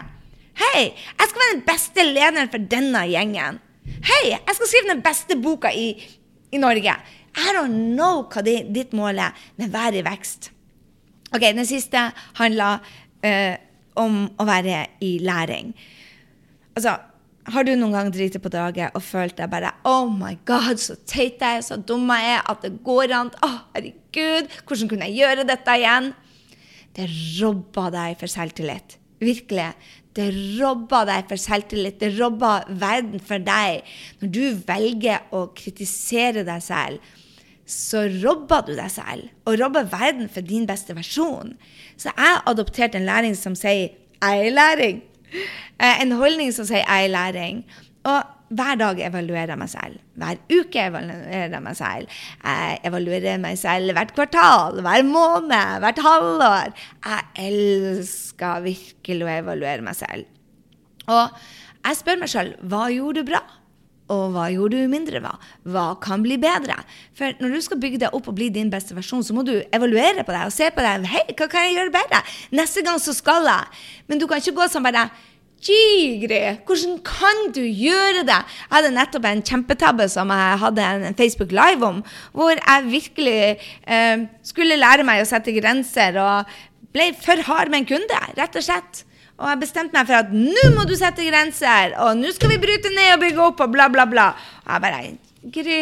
Hei, 0.58 0.82
jeg 1.19 1.28
skal 1.30 1.41
være 1.41 1.56
den 1.56 1.65
beste 1.67 2.04
lederen 2.04 2.50
for 2.50 2.58
denne 2.58 3.04
gjengen. 3.06 3.60
Hei, 3.86 4.23
jeg 4.32 4.56
skal 4.56 4.67
skrive 4.67 4.89
den 4.89 5.04
beste 5.06 5.38
boka 5.38 5.69
i, 5.69 5.91
i 6.52 6.58
Norge. 6.58 6.95
I 7.38 7.54
don't 7.54 7.93
know 7.95 8.26
hva 8.32 8.41
det, 8.45 8.63
ditt 8.73 8.95
mål 8.97 9.21
er, 9.28 9.47
men 9.60 9.71
vær 9.73 9.95
i 9.95 10.04
vekst. 10.06 10.52
Ok, 11.34 11.43
Den 11.43 11.67
siste 11.67 12.10
handler 12.39 12.82
uh, 13.26 13.56
om 14.00 14.26
å 14.39 14.47
være 14.47 14.86
i 15.04 15.17
læring. 15.21 15.73
Altså, 16.78 16.95
har 17.47 17.63
du 17.63 17.73
noen 17.78 17.95
gang 17.95 18.10
driti 18.12 18.39
på 18.43 18.52
draget 18.52 18.95
og 18.97 19.04
følt 19.06 19.38
deg 19.38 19.50
bare 19.52 19.71
Oh 19.88 20.10
my 20.12 20.34
God, 20.47 20.82
så 20.84 20.97
teit 21.08 21.41
jeg 21.41 21.62
er, 21.62 21.65
så 21.65 21.78
dum 21.80 22.10
jeg 22.12 22.34
er, 22.36 22.41
at 22.43 22.63
det 22.65 22.73
går 22.86 23.13
an. 23.15 23.32
Å, 23.32 23.50
oh, 23.50 23.60
herregud, 23.76 24.50
hvordan 24.67 24.91
kunne 24.91 25.08
jeg 25.08 25.21
gjøre 25.21 25.47
dette 25.47 25.78
igjen? 25.80 26.12
Det 26.97 27.06
robba 27.38 27.91
deg 27.93 28.17
for 28.19 28.32
selvtillit. 28.32 28.97
Virkelig. 29.21 29.69
Det 30.17 30.28
robber 30.58 31.06
deg 31.10 31.30
for 31.30 31.41
selvtillit. 31.41 32.00
Det 32.02 32.12
robber 32.17 32.65
verden 32.82 33.21
for 33.23 33.41
deg. 33.41 33.86
Når 34.21 34.34
du 34.34 34.43
velger 34.67 35.30
å 35.38 35.47
kritisere 35.58 36.43
deg 36.47 36.63
selv, 36.65 37.15
så 37.68 38.06
robber 38.24 38.64
du 38.68 38.74
deg 38.78 38.92
selv, 38.92 39.28
og 39.46 39.60
robber 39.60 39.90
verden 39.92 40.30
for 40.32 40.46
din 40.46 40.68
beste 40.70 40.96
versjon. 40.96 41.54
Så 42.00 42.14
jeg 42.16 42.42
adopterte 42.48 43.00
en 43.00 43.06
læring 43.06 43.36
som 43.36 43.56
sier 43.56 43.90
'jeg 44.22 44.48
er 44.48 44.56
læring'. 44.56 45.02
Eh, 45.80 46.02
en 46.02 46.12
holdning 46.12 46.54
som 46.54 46.66
sier 46.66 46.86
'jeg 46.88 47.06
er 47.06 47.14
læring'. 47.14 47.64
Og 48.04 48.24
hver 48.50 48.76
dag 48.80 49.00
evaluerer 49.08 49.52
jeg 49.52 49.60
meg 49.60 49.70
selv. 49.70 50.00
Hver 50.16 50.38
uke 50.60 50.80
evaluerer 50.80 51.52
jeg 51.52 51.64
meg 51.64 51.76
selv. 51.76 52.08
Jeg 52.44 52.80
evaluerer 52.88 53.38
meg 53.38 53.58
selv 53.58 53.92
hvert 53.92 54.14
kvartal, 54.16 54.82
hver 54.82 55.04
måned, 55.04 55.80
hvert 55.84 56.00
halvår. 56.00 56.74
Jeg 57.06 57.48
elsker 57.50 58.64
virkelig 58.64 59.28
å 59.28 59.34
evaluere 59.42 59.82
meg 59.82 59.96
selv. 60.00 60.26
Og 61.08 61.30
jeg 61.88 62.00
spør 62.00 62.20
meg 62.20 62.30
selv 62.30 62.56
hva 62.72 62.88
gjorde 62.94 63.24
du 63.24 63.32
bra? 63.32 63.44
Og 64.13 64.32
hva 64.32 64.48
gjorde 64.54 64.80
du 64.80 64.91
mindre 64.91 65.20
bra? 65.24 65.34
Hva 65.67 65.86
kan 66.04 66.24
bli 66.24 66.38
bedre? 66.39 66.78
For 67.17 67.36
når 67.43 67.58
du 67.58 67.63
skal 67.65 67.80
bygge 67.82 68.02
deg 68.06 68.15
opp 68.15 68.30
og 68.32 68.38
bli 68.38 68.48
din 68.54 68.72
beste 68.72 68.96
versjon, 68.96 69.26
så 69.26 69.36
må 69.36 69.43
du 69.48 69.58
evaluere 69.76 70.24
på 70.24 70.36
deg 70.36 70.48
og 70.48 70.56
se 70.56 70.70
på 70.72 70.84
deg. 70.86 71.08
Hei, 71.12 71.26
hva 71.34 71.50
kan 71.52 71.67
jeg 71.67 71.76
gjøre 71.76 71.96
bedre? 71.98 72.22
Neste 72.56 72.84
gang 72.88 73.02
så 73.04 73.15
skal 73.15 73.48
jeg. 73.50 73.82
Men 74.08 74.22
du 74.22 74.28
kan 74.30 74.39
ikke 74.39 74.56
gå 74.62 74.70
sånn 74.72 74.88
bare 74.88 75.10
Gigri, 75.58 76.38
hvordan 76.70 77.00
kan 77.02 77.48
du 77.56 77.63
gjøre 77.63 78.22
det? 78.28 78.38
Jeg 78.46 78.76
hadde 78.76 78.93
nettopp 78.93 79.26
en 79.26 79.41
kjempetabbe 79.41 80.06
som 80.13 80.30
jeg 80.30 80.60
hadde 80.62 80.86
en 80.86 81.17
Facebook 81.17 81.56
Live 81.56 81.82
om, 81.82 82.04
hvor 82.32 82.54
jeg 82.54 82.91
virkelig 82.91 83.39
eh, 83.58 84.28
skulle 84.46 84.78
lære 84.78 85.06
meg 85.08 85.24
å 85.24 85.28
sette 85.28 85.56
grenser 85.58 86.22
og 86.22 86.54
ble 86.93 87.10
for 87.17 87.41
hard 87.50 87.74
med 87.74 87.84
en 87.84 87.89
kunde, 87.89 88.22
rett 88.38 88.62
og 88.62 88.67
slett. 88.70 89.02
Og 89.38 89.50
jeg 89.52 89.62
bestemte 89.62 89.93
meg 89.93 90.08
for 90.10 90.17
at 90.17 90.32
nå 90.34 90.69
må 90.73 90.84
du 90.89 90.95
sette 90.97 91.26
grenser, 91.28 91.93
og 92.02 92.17
nå 92.17 92.32
skal 92.34 92.56
vi 92.56 92.62
bryte 92.62 92.89
ned 92.93 93.13
og 93.13 93.21
bygge 93.21 93.43
opp, 93.45 93.62
og 93.67 93.73
bla, 93.73 93.86
bla, 93.93 94.08
bla. 94.10 94.32
Og 94.65 94.71
jeg 94.73 94.86
bare 94.88 95.02
Gry, 95.54 95.82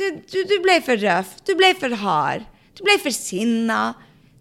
du, 0.00 0.06
du, 0.32 0.38
du 0.48 0.56
ble 0.64 0.80
for 0.82 0.98
røff. 0.98 1.36
Du 1.46 1.52
ble 1.58 1.70
for 1.78 1.92
hard. 2.00 2.48
Du 2.74 2.82
ble 2.86 2.96
for 3.02 3.14
sinna. 3.14 3.92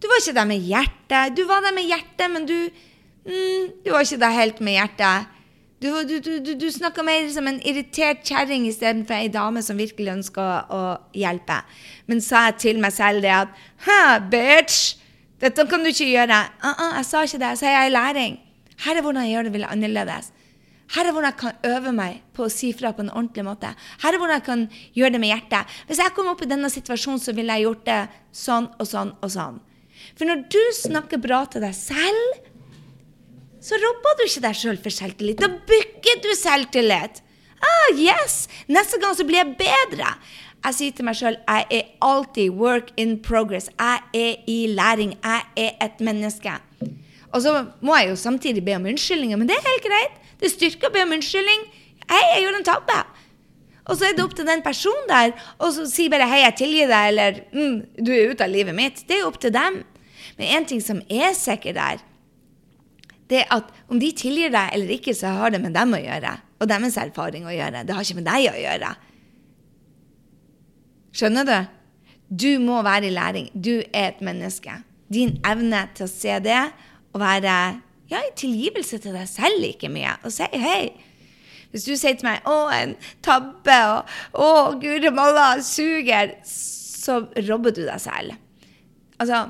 Du 0.02 0.08
var 0.10 0.24
ikke 0.24 0.36
der 0.40 0.50
med 0.50 0.66
hjertet. 0.66 1.36
Du 1.38 1.44
var 1.50 1.62
der 1.62 1.76
med 1.76 1.86
hjertet, 1.86 2.26
men 2.32 2.48
du 2.50 2.58
mm, 3.28 3.84
Du 3.86 3.92
var 3.94 4.08
ikke 4.08 4.22
der 4.24 4.40
helt 4.40 4.64
med 4.64 4.80
hjertet. 4.80 5.30
Du, 5.84 5.90
du, 6.08 6.18
du, 6.24 6.54
du 6.56 6.68
snakka 6.72 7.04
mer 7.04 7.28
som 7.28 7.48
en 7.50 7.60
irritert 7.68 8.22
kjerring 8.24 8.70
istedenfor 8.70 9.18
ei 9.18 9.28
dame 9.28 9.60
som 9.66 9.76
virkelig 9.78 10.14
ønska 10.14 10.46
å, 10.72 10.82
hjelpe. 11.12 11.60
Men 12.08 12.24
sa 12.24 12.48
jeg 12.48 12.60
til 12.64 12.80
meg 12.80 12.96
selv 12.96 13.24
det 13.26 13.34
at 13.36 13.64
Hæ, 13.84 14.00
bitch! 14.32 15.03
Dette 15.44 15.66
kan 15.68 15.84
du 15.84 15.92
ikke 15.92 16.08
gjøre. 16.08 16.40
Uh 16.64 16.72
-uh, 16.72 16.96
jeg 16.98 17.06
sa 17.06 17.24
ikke 17.24 17.40
det. 17.40 17.60
så 17.60 17.66
er 17.66 17.72
jeg 17.72 17.92
i 17.92 17.94
læring. 17.94 18.40
Her 18.86 18.98
er 18.98 19.02
hvordan 19.02 19.24
jeg 19.24 19.34
gjør 19.34 19.52
det 19.52 19.68
annerledes. 19.70 20.32
Her 20.94 21.08
er 21.08 21.12
hvordan 21.12 21.32
jeg 21.32 21.38
kan 21.38 21.54
øve 21.66 21.92
meg 21.92 22.22
på 22.34 22.46
å 22.46 22.50
si 22.50 22.74
fra 22.74 22.92
på 22.92 23.02
en 23.02 23.10
ordentlig 23.10 23.44
måte. 23.46 23.76
Her 24.04 24.14
er 24.14 24.18
hvordan 24.18 24.40
jeg 24.40 24.44
kan 24.44 24.70
gjøre 24.94 25.12
det 25.16 25.20
med 25.20 25.32
hjertet. 25.32 25.66
Hvis 25.88 25.98
jeg 25.98 26.14
kom 26.16 26.28
opp 26.28 26.42
i 26.42 26.50
denne 26.50 26.70
situasjonen, 26.70 27.20
så 27.20 27.34
ville 27.34 27.54
jeg 27.54 27.66
gjort 27.66 27.86
det 27.86 28.02
sånn 28.32 28.68
og 28.80 28.88
sånn 28.88 29.14
og 29.22 29.32
sånn. 29.32 29.60
For 30.18 30.26
når 30.26 30.46
du 30.54 30.62
snakker 30.76 31.18
bra 31.18 31.46
til 31.46 31.62
deg 31.62 31.76
selv, 31.76 32.40
så 33.64 33.80
robber 33.80 34.18
du 34.20 34.26
ikke 34.28 34.44
deg 34.44 34.56
sjøl 34.60 34.80
for 34.84 34.92
selvtillit. 34.92 35.40
Da 35.40 35.48
bygger 35.48 36.24
du 36.24 36.32
selvtillit. 36.36 37.24
Ah, 37.64 37.90
yes! 37.96 38.50
Neste 38.68 39.00
gang 39.00 39.16
så 39.16 39.24
blir 39.24 39.40
jeg 39.40 39.56
bedre. 39.60 40.10
Jeg 40.64 40.76
sier 40.78 40.94
til 40.96 41.04
meg 41.08 41.18
sjøl 41.20 41.36
jeg 41.42 41.66
er 41.76 41.88
alltid 42.06 42.54
work 42.56 42.94
in 42.96 43.18
progress. 43.20 43.68
Jeg 43.76 44.00
er 44.16 44.36
i 44.48 44.60
læring. 44.72 45.18
Jeg 45.20 45.42
er 45.60 45.74
et 45.84 46.00
menneske. 46.00 46.54
Og 47.34 47.42
så 47.44 47.66
må 47.82 47.98
jeg 47.98 48.14
jo 48.14 48.16
samtidig 48.16 48.64
be 48.66 48.76
om 48.78 48.86
unnskyldninger, 48.86 49.38
men 49.38 49.50
det 49.50 49.58
er 49.58 49.68
helt 49.68 49.88
greit. 49.88 50.22
Det 50.40 50.52
styrker 50.54 50.88
å 50.88 50.94
be 50.94 51.04
om 51.04 51.16
unnskyldning. 51.18 51.66
Hei, 52.08 52.22
jeg 52.36 52.46
gjorde 52.46 52.62
en 52.62 52.68
tabbe. 52.68 53.00
Og 53.84 53.98
så 54.00 54.08
er 54.08 54.16
det 54.16 54.24
opp 54.24 54.36
til 54.38 54.48
den 54.48 54.64
personen 54.64 55.10
der 55.10 55.34
så 55.60 55.86
si 55.90 56.08
bare 56.10 56.28
'hei, 56.30 56.44
jeg 56.46 56.56
tilgir 56.56 56.88
deg', 56.88 57.08
eller 57.08 57.32
mm, 57.52 57.76
'du 58.00 58.12
er 58.14 58.32
ute 58.32 58.44
av 58.44 58.50
livet 58.50 58.76
mitt'. 58.76 59.04
Det 59.08 59.18
er 59.18 59.22
jo 59.22 59.28
opp 59.28 59.40
til 59.40 59.52
dem. 59.52 59.84
Men 60.38 60.48
en 60.48 60.66
ting 60.66 60.82
som 60.82 61.02
er 61.10 61.34
sikkert 61.34 61.76
der, 61.76 61.98
det 63.30 63.40
er 63.40 63.48
at 63.52 63.64
om 63.90 64.00
de 64.00 64.12
tilgir 64.12 64.52
deg 64.52 64.70
eller 64.74 64.88
ikke, 64.88 65.14
så 65.14 65.28
har 65.28 65.50
det 65.50 65.62
med 65.62 65.74
dem 65.74 65.94
å 65.94 66.00
gjøre. 66.00 66.38
Og 66.60 66.70
deres 66.70 66.98
erfaring 66.98 67.46
å 67.46 67.52
gjøre. 67.52 67.84
Det 67.84 67.96
har 67.96 68.04
ikke 68.04 68.22
med 68.22 68.30
deg 68.30 68.48
å 68.54 68.62
gjøre. 68.62 68.96
Skjønner 71.14 71.46
du? 71.48 71.58
Du 72.34 72.60
må 72.60 72.82
være 72.82 73.08
i 73.08 73.14
læring. 73.14 73.50
Du 73.54 73.82
er 73.94 74.08
et 74.10 74.22
menneske. 74.26 74.80
Din 75.14 75.38
evne 75.46 75.86
til 75.94 76.08
å 76.08 76.12
se 76.12 76.40
det 76.42 76.62
og 77.14 77.22
være 77.22 77.58
ja, 78.10 78.20
i 78.20 78.34
tilgivelse 78.38 78.98
til 79.04 79.14
deg 79.16 79.28
selv 79.30 79.62
like 79.62 79.90
mye, 79.90 80.16
og 80.26 80.34
si 80.34 80.48
hei. 80.58 80.94
Hvis 81.74 81.86
du 81.88 81.96
sier 81.98 82.14
til 82.18 82.28
meg 82.28 82.46
'Å, 82.46 82.70
en 82.74 82.96
tabbe', 83.26 83.78
og 83.90 84.06
'Å, 84.34 84.80
guri 84.82 85.10
malla, 85.10 85.58
suger', 85.58 86.36
så 86.46 87.26
robber 87.50 87.72
du 87.74 87.86
deg 87.86 88.00
selv. 88.02 88.34
Altså, 89.20 89.48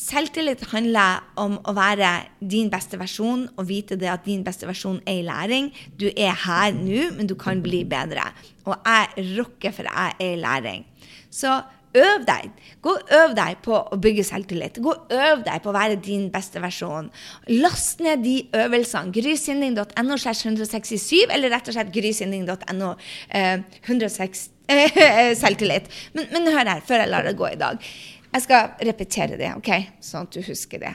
Selvtillit 0.00 0.62
handler 0.70 1.20
om 1.36 1.58
å 1.68 1.74
være 1.76 2.08
din 2.40 2.70
beste 2.72 2.96
versjon 2.96 3.48
og 3.58 3.66
vite 3.68 3.98
det 4.00 4.08
at 4.08 4.24
din 4.24 4.44
beste 4.46 4.64
versjon 4.64 5.00
er 5.04 5.18
i 5.20 5.26
læring. 5.26 5.68
Du 6.00 6.06
er 6.16 6.32
her 6.46 6.72
nå, 6.72 7.10
men 7.18 7.28
du 7.28 7.34
kan 7.34 7.60
bli 7.62 7.82
bedre. 7.84 8.24
Og 8.64 8.78
jeg 8.86 9.26
rocker 9.36 9.74
for 9.76 9.90
jeg 9.90 10.14
er 10.16 10.32
i 10.32 10.40
læring. 10.40 10.86
Så 11.30 11.60
øv 11.96 12.24
deg. 12.26 12.50
Gå 12.82 12.92
og 12.94 13.12
øv 13.16 13.34
deg 13.38 13.58
på 13.64 13.74
å 13.74 13.98
bygge 14.00 14.24
selvtillit. 14.26 14.78
Gå 14.82 14.92
og 14.92 15.14
øv 15.14 15.42
deg 15.46 15.62
på 15.62 15.72
å 15.72 15.74
være 15.74 15.98
din 16.02 16.28
beste 16.32 16.62
versjon. 16.62 17.10
Last 17.50 18.02
ned 18.04 18.22
de 18.24 18.36
øvelsene. 18.62 19.12
Grysynding.no 19.14 20.18
167, 20.20 21.26
eller 21.28 21.54
rett 21.54 21.70
og 21.70 21.76
slett 21.76 21.92
grysynding.no 21.94 22.94
eh, 23.28 23.66
106 23.82 24.48
eh, 24.70 25.32
selvtillit. 25.38 25.90
Men, 26.14 26.30
men, 26.34 26.50
hør 26.54 26.74
her, 26.76 26.84
før 26.86 27.04
jeg 27.04 27.12
lar 27.12 27.26
det 27.26 27.38
gå 27.38 27.50
i 27.50 27.60
dag. 27.60 27.90
Jeg 28.30 28.46
skal 28.46 28.86
repetere 28.86 29.38
det, 29.40 29.54
ok? 29.58 29.72
sånn 30.04 30.28
at 30.28 30.36
du 30.36 30.44
husker 30.46 30.84
det. 30.84 30.94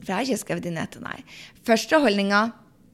For 0.00 0.10
jeg 0.10 0.16
har 0.16 0.26
ikke 0.26 0.42
skrevet 0.42 0.66
det 0.66 0.74
ned 0.74 0.90
til 0.90 1.04
deg. 1.06 1.38
Første 1.68 2.00
holdninga 2.02 2.48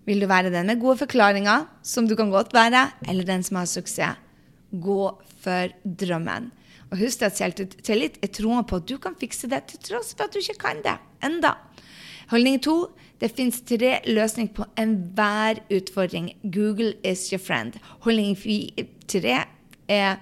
vil 0.07 0.21
du 0.23 0.29
være 0.31 0.53
den 0.53 0.69
med 0.69 0.83
gode 0.83 1.01
forklaringer, 1.01 1.65
som 1.83 2.07
du 2.07 2.15
kan 2.19 2.29
godt 2.31 2.53
være, 2.55 2.91
eller 3.09 3.27
den 3.27 3.43
som 3.47 3.59
har 3.59 3.71
suksess. 3.71 4.26
Gå 4.71 5.03
for 5.43 5.75
drømmen. 5.85 6.51
Og 6.91 7.01
husk 7.01 7.23
at 7.27 7.39
selvtillit 7.39 8.19
er 8.23 8.31
troen 8.35 8.67
på 8.67 8.81
at 8.81 8.89
du 8.89 8.97
kan 9.03 9.17
fikse 9.19 9.51
det, 9.51 9.65
til 9.71 9.83
tross 9.91 10.15
for 10.15 10.27
at 10.27 10.35
du 10.35 10.39
ikke 10.43 10.61
kan 10.63 10.83
det 10.85 10.97
enda. 11.27 11.57
Holdning 12.31 12.61
to 12.63 12.77
det 13.21 13.31
fins 13.33 13.63
tre 13.65 13.99
løsninger 14.07 14.53
på 14.55 14.67
enhver 14.79 15.63
utfordring. 15.73 16.33
Google 16.43 16.95
is 17.05 17.29
your 17.33 17.43
friend. 17.43 17.79
Holdning 18.05 18.37
tre 19.09 19.45
er 19.89 20.17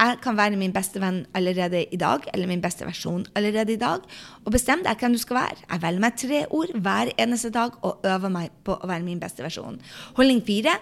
jeg 0.00 0.16
kan 0.24 0.36
være 0.36 0.56
min 0.56 0.72
beste 0.72 0.96
venn 1.02 1.26
allerede 1.36 1.82
i 1.92 1.98
dag, 2.00 2.24
eller 2.32 2.48
min 2.48 2.62
beste 2.64 2.86
versjon 2.88 3.26
allerede 3.36 3.74
i 3.74 3.80
dag. 3.80 4.00
Og 4.46 4.54
bestem 4.54 4.80
deg 4.86 4.96
hvem 4.96 5.12
du 5.12 5.20
skal 5.20 5.36
være. 5.36 5.58
Jeg 5.66 5.82
velger 5.82 6.00
meg 6.00 6.16
tre 6.16 6.38
ord 6.56 6.72
hver 6.72 7.10
eneste 7.20 7.50
dag 7.52 7.76
og 7.84 8.06
øver 8.08 8.32
meg 8.32 8.54
på 8.64 8.78
å 8.78 8.88
være 8.88 9.04
min 9.04 9.20
beste 9.20 9.44
versjon. 9.44 9.76
Holdning 10.16 10.40
fire 10.46 10.78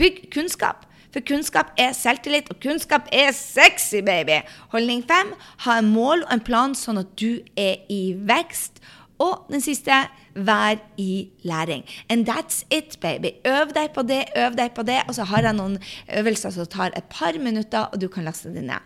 bygg 0.00 0.30
kunnskap. 0.32 0.86
For 1.14 1.22
kunnskap 1.22 1.70
er 1.78 1.92
selvtillit, 1.94 2.48
og 2.50 2.58
kunnskap 2.58 3.06
er 3.14 3.30
sexy, 3.36 4.00
baby. 4.02 4.40
Holdning 4.74 5.04
fem 5.06 5.30
ha 5.62 5.78
en 5.78 5.92
mål 5.94 6.24
og 6.26 6.32
en 6.34 6.42
plan 6.42 6.74
sånn 6.74 6.98
at 7.04 7.12
du 7.20 7.38
er 7.54 7.84
i 7.92 8.16
vekst. 8.18 8.82
Og 9.22 9.46
den 9.46 9.62
siste 9.62 9.94
vær 10.34 10.80
i 10.98 11.30
læring. 11.46 11.84
And 12.10 12.26
that's 12.26 12.64
it, 12.74 12.98
baby. 12.98 13.36
Øv 13.46 13.70
deg 13.76 13.94
på 13.94 14.02
det, 14.02 14.24
øv 14.34 14.58
deg 14.58 14.74
på 14.74 14.82
det. 14.82 15.04
Og 15.06 15.14
så 15.14 15.28
har 15.30 15.46
jeg 15.46 15.54
noen 15.54 15.78
øvelser 16.18 16.56
som 16.56 16.66
tar 16.66 16.90
et 16.98 17.06
par 17.06 17.38
minutter, 17.38 17.86
og 17.92 18.02
du 18.02 18.08
kan 18.10 18.26
laste 18.26 18.50
det 18.50 18.66
ned. 18.66 18.82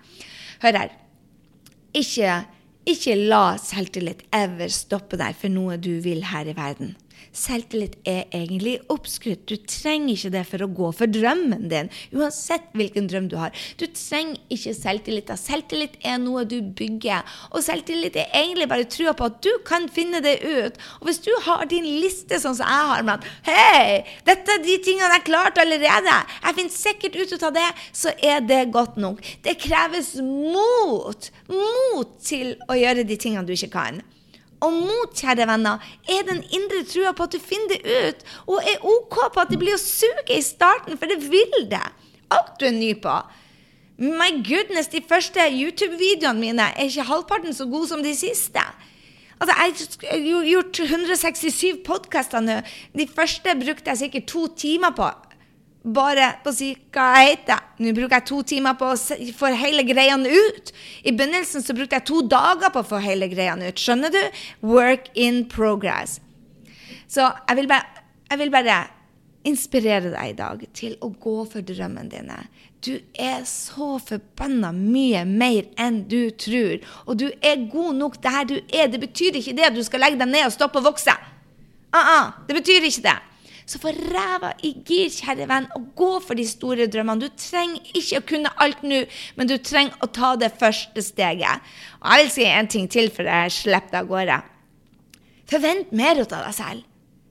Hør 0.61 0.83
her. 0.83 0.93
Ikke, 1.97 2.43
ikke 2.85 3.17
la 3.17 3.57
selvtillit 3.57 4.27
ever 4.37 4.69
stoppe 4.69 5.17
deg 5.17 5.33
for 5.41 5.49
noe 5.49 5.81
du 5.81 5.95
vil 6.05 6.27
her 6.29 6.45
i 6.45 6.57
verden. 6.61 6.93
Selvtillit 7.35 7.97
er 8.09 8.25
egentlig 8.35 8.79
oppskrytt. 8.93 9.45
Du 9.49 9.57
trenger 9.69 10.15
ikke 10.15 10.33
det 10.35 10.45
for 10.49 10.65
å 10.65 10.71
gå 10.79 10.91
for 10.97 11.11
drømmen 11.13 11.69
din, 11.71 11.91
uansett 12.17 12.69
hvilken 12.77 13.09
drøm 13.11 13.29
du 13.31 13.37
har. 13.41 13.55
Du 13.81 13.87
trenger 13.87 14.41
ikke 14.55 14.75
selvtillit. 14.77 15.33
Selvtillit 15.39 15.99
er 16.07 16.19
noe 16.23 16.45
du 16.49 16.59
bygger. 16.63 17.27
Og 17.53 17.65
selvtillit 17.65 18.17
er 18.19 18.33
egentlig 18.37 18.69
bare 18.71 18.89
trua 18.91 19.15
på 19.19 19.29
at 19.29 19.41
du 19.45 19.51
kan 19.69 19.89
finne 19.93 20.23
det 20.25 20.39
ut. 20.45 20.79
Og 21.01 21.11
hvis 21.11 21.23
du 21.25 21.31
har 21.47 21.65
din 21.71 21.87
liste 21.87 22.41
sånn 22.43 22.57
som 22.59 22.67
jeg 22.69 22.91
har, 22.93 23.07
med 23.07 23.19
at 23.19 23.49
hei, 23.49 24.05
dette 24.27 24.57
er 24.57 24.65
de 24.65 24.79
tingene 24.85 25.13
jeg 25.19 25.29
klarte 25.29 25.65
allerede, 25.65 26.19
jeg 26.43 26.59
finner 26.59 26.75
sikkert 26.75 27.19
ut 27.19 27.49
av 27.49 27.57
det, 27.57 27.69
så 27.93 28.15
er 28.25 28.45
det 28.45 28.63
godt 28.75 28.99
nok. 29.01 29.23
Det 29.45 29.59
kreves 29.63 30.15
mot. 30.23 31.33
Mot 31.49 32.15
til 32.25 32.57
å 32.69 32.77
gjøre 32.79 33.07
de 33.09 33.19
tingene 33.21 33.47
du 33.47 33.55
ikke 33.57 33.75
kan. 33.79 34.03
Og 34.65 34.75
mot, 34.75 35.13
kjære 35.15 35.47
venner, 35.47 35.83
er 36.11 36.25
den 36.27 36.43
indre 36.55 36.83
trua 36.89 37.13
på 37.15 37.29
at 37.29 37.35
du 37.35 37.39
finner 37.43 37.77
det 37.77 37.99
ut, 38.09 38.25
og 38.51 38.63
er 38.67 38.87
OK 38.91 39.19
på 39.35 39.43
at 39.43 39.53
det 39.53 39.59
blir 39.61 39.77
å 39.77 39.83
suge 39.83 40.35
i 40.35 40.43
starten, 40.43 40.99
for 40.99 41.11
det 41.11 41.21
vil 41.31 41.69
det. 41.71 41.85
Alt 42.35 42.59
du 42.59 42.67
er 42.67 42.75
ny 42.75 42.91
på. 42.99 43.15
My 43.99 44.31
goodness, 44.47 44.91
de 44.91 45.03
første 45.03 45.43
YouTube-videoene 45.51 46.39
mine 46.39 46.69
er 46.75 46.91
ikke 46.91 47.07
halvparten 47.09 47.55
så 47.55 47.67
gode 47.71 47.91
som 47.91 48.03
de 48.03 48.15
siste. 48.15 48.63
Altså, 49.39 49.55
Jeg 50.03 50.23
har 50.27 50.45
gjort 50.47 50.81
167 50.81 51.83
podkaster 51.87 52.43
nå. 52.43 52.61
De 52.99 53.07
første 53.07 53.55
brukte 53.59 53.91
jeg 53.91 53.99
sikkert 53.99 54.27
to 54.27 54.47
timer 54.59 54.91
på 54.91 55.07
bare 55.95 56.33
på 56.45 56.53
å 56.53 56.57
si 56.57 56.71
hva 56.95 57.09
jeg 57.19 57.33
heter. 57.33 57.65
Nå 57.83 57.93
bruker 57.97 58.19
jeg 58.19 58.29
to 58.31 58.43
timer 58.53 58.77
på 58.79 58.93
å 58.93 58.99
få 59.39 59.51
hele 59.59 59.85
greiene 59.87 60.31
ut. 60.31 60.73
I 61.05 61.15
begynnelsen 61.15 61.65
så 61.65 61.77
brukte 61.77 61.99
jeg 61.99 62.09
to 62.11 62.23
dager 62.27 62.73
på 62.75 62.83
å 62.83 62.91
få 62.93 63.01
hele 63.05 63.31
greiene 63.31 63.71
ut. 63.71 63.81
Skjønner 63.81 64.13
du? 64.15 64.21
Work 64.67 65.11
in 65.15 65.45
progress. 65.51 66.19
Så 67.09 67.25
jeg 67.25 67.61
vil 67.61 67.71
bare, 67.71 68.05
jeg 68.29 68.43
vil 68.43 68.53
bare 68.53 68.79
inspirere 69.49 70.11
deg 70.13 70.33
i 70.33 70.37
dag 70.37 70.65
til 70.77 70.97
å 71.05 71.11
gå 71.15 71.37
for 71.49 71.65
drømmene 71.65 72.11
dine. 72.13 72.39
Du 72.85 72.95
er 73.19 73.43
så 73.49 73.97
forbanna 74.03 74.71
mye 74.75 75.25
mer 75.27 75.67
enn 75.81 76.03
du 76.11 76.31
tror. 76.39 76.79
Og 77.07 77.19
du 77.23 77.27
er 77.41 77.65
god 77.71 77.99
nok 77.99 78.21
der 78.23 78.45
du 78.51 78.57
er. 78.59 78.91
Det 78.91 79.01
betyr 79.03 79.41
ikke 79.41 79.57
det 79.59 79.71
at 79.71 79.79
du 79.79 79.83
skal 79.87 80.05
legge 80.05 80.21
deg 80.21 80.31
ned 80.31 80.47
og 80.47 80.55
stoppe 80.55 80.83
å 80.83 80.87
vokse. 80.91 81.15
Uh 81.89 81.99
-uh, 81.99 82.33
det 82.47 82.55
betyr 82.55 82.85
ikke 82.85 83.07
det. 83.09 83.19
Så 83.69 83.81
få 83.83 83.93
ræva 83.93 84.55
i 84.65 84.71
gir, 84.87 85.11
kjære 85.13 85.47
venn, 85.51 85.67
og 85.77 85.91
gå 85.99 86.13
for 86.25 86.39
de 86.39 86.47
store 86.49 86.87
drømmene. 86.89 87.29
Du 87.29 87.41
trenger 87.41 87.91
ikke 87.99 88.21
å 88.21 88.27
kunne 88.31 88.53
alt 88.65 88.81
nå, 88.87 89.03
men 89.37 89.51
du 89.51 89.59
trenger 89.61 89.99
å 90.01 90.09
ta 90.09 90.31
det 90.41 90.55
første 90.57 91.05
steget. 91.05 91.67
Og 92.01 92.15
jeg 92.15 92.25
vil 92.25 92.33
si 92.33 92.47
en 92.49 92.71
ting 92.73 92.89
til 92.89 93.11
før 93.13 93.29
jeg 93.29 93.57
slipper 93.59 93.93
deg 93.93 94.01
av 94.01 94.13
gårde. 94.15 94.39
Forvent 95.53 95.93
mer 95.97 96.23
ut 96.23 96.33
av 96.33 96.47
deg 96.49 96.57
selv. 96.57 96.87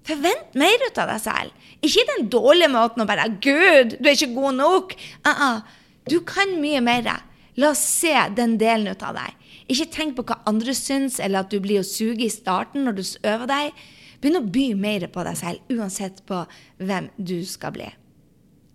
Forvent 0.08 0.54
mer 0.62 0.86
ut 0.86 1.02
av 1.02 1.10
deg 1.12 1.24
selv. 1.26 1.74
Ikke 1.84 2.06
den 2.14 2.30
dårlige 2.34 2.72
måten 2.74 3.04
å 3.04 3.10
bare 3.10 3.28
'Gud, 3.30 3.98
du 3.98 4.06
er 4.08 4.16
ikke 4.16 4.38
god 4.38 4.56
nok'. 4.62 4.94
Uh 5.26 5.34
-uh. 5.42 5.62
Du 6.10 6.20
kan 6.22 6.62
mye 6.62 6.82
mer. 6.82 7.24
La 7.56 7.70
oss 7.70 7.80
se 7.80 8.14
den 8.36 8.58
delen 8.58 8.88
ut 8.88 9.04
av 9.04 9.16
deg. 9.16 9.34
Ikke 9.68 9.92
tenk 9.92 10.16
på 10.16 10.24
hva 10.24 10.40
andre 10.46 10.74
syns, 10.74 11.20
eller 11.20 11.40
at 11.40 11.52
du 11.52 11.60
blir 11.60 11.80
å 11.80 11.88
suge 11.88 12.24
i 12.26 12.30
starten 12.30 12.86
når 12.86 12.92
du 12.92 13.04
øver 13.24 13.48
deg. 13.48 13.74
Begynn 14.22 14.40
å 14.40 14.46
by 14.50 14.68
mer 14.80 15.08
på 15.14 15.26
deg 15.28 15.38
selv, 15.40 15.74
uansett 15.74 16.24
på 16.30 16.44
hvem 16.82 17.12
du 17.18 17.40
skal 17.46 17.76
bli. 17.76 17.90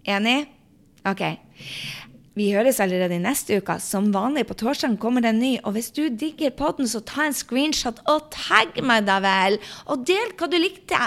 Enig? 0.08 0.46
OK. 1.08 1.22
Vi 2.38 2.48
høres 2.54 2.78
allerede 2.80 3.18
i 3.18 3.22
neste 3.22 3.58
uke. 3.60 3.76
Som 3.82 4.08
vanlig 4.14 4.46
på 4.48 4.56
torsdag 4.62 4.96
kommer 5.00 5.24
det 5.24 5.34
en 5.34 5.40
ny. 5.42 5.52
Og 5.68 5.74
hvis 5.76 5.90
du 5.92 6.06
digger 6.08 6.54
podden, 6.56 6.88
så 6.88 7.02
ta 7.04 7.26
en 7.26 7.36
screenshot 7.36 8.00
og 8.08 8.30
tagg 8.32 8.78
meg, 8.80 9.04
da 9.08 9.18
vel. 9.20 9.58
Og 9.92 10.06
del 10.08 10.32
hva 10.38 10.48
du 10.48 10.56
likte. 10.56 11.00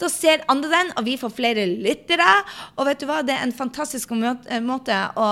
Da 0.00 0.10
ser 0.10 0.42
andre 0.50 0.72
den, 0.72 0.90
og 0.98 1.06
vi 1.06 1.18
får 1.20 1.34
flere 1.36 1.68
lyttere. 1.70 2.30
Og 2.76 2.88
vet 2.88 3.02
du 3.02 3.06
hva, 3.06 3.20
det 3.22 3.36
er 3.36 3.46
en 3.46 3.54
fantastisk 3.54 4.10
eh, 4.16 4.58
måte 4.64 4.98
å 5.14 5.28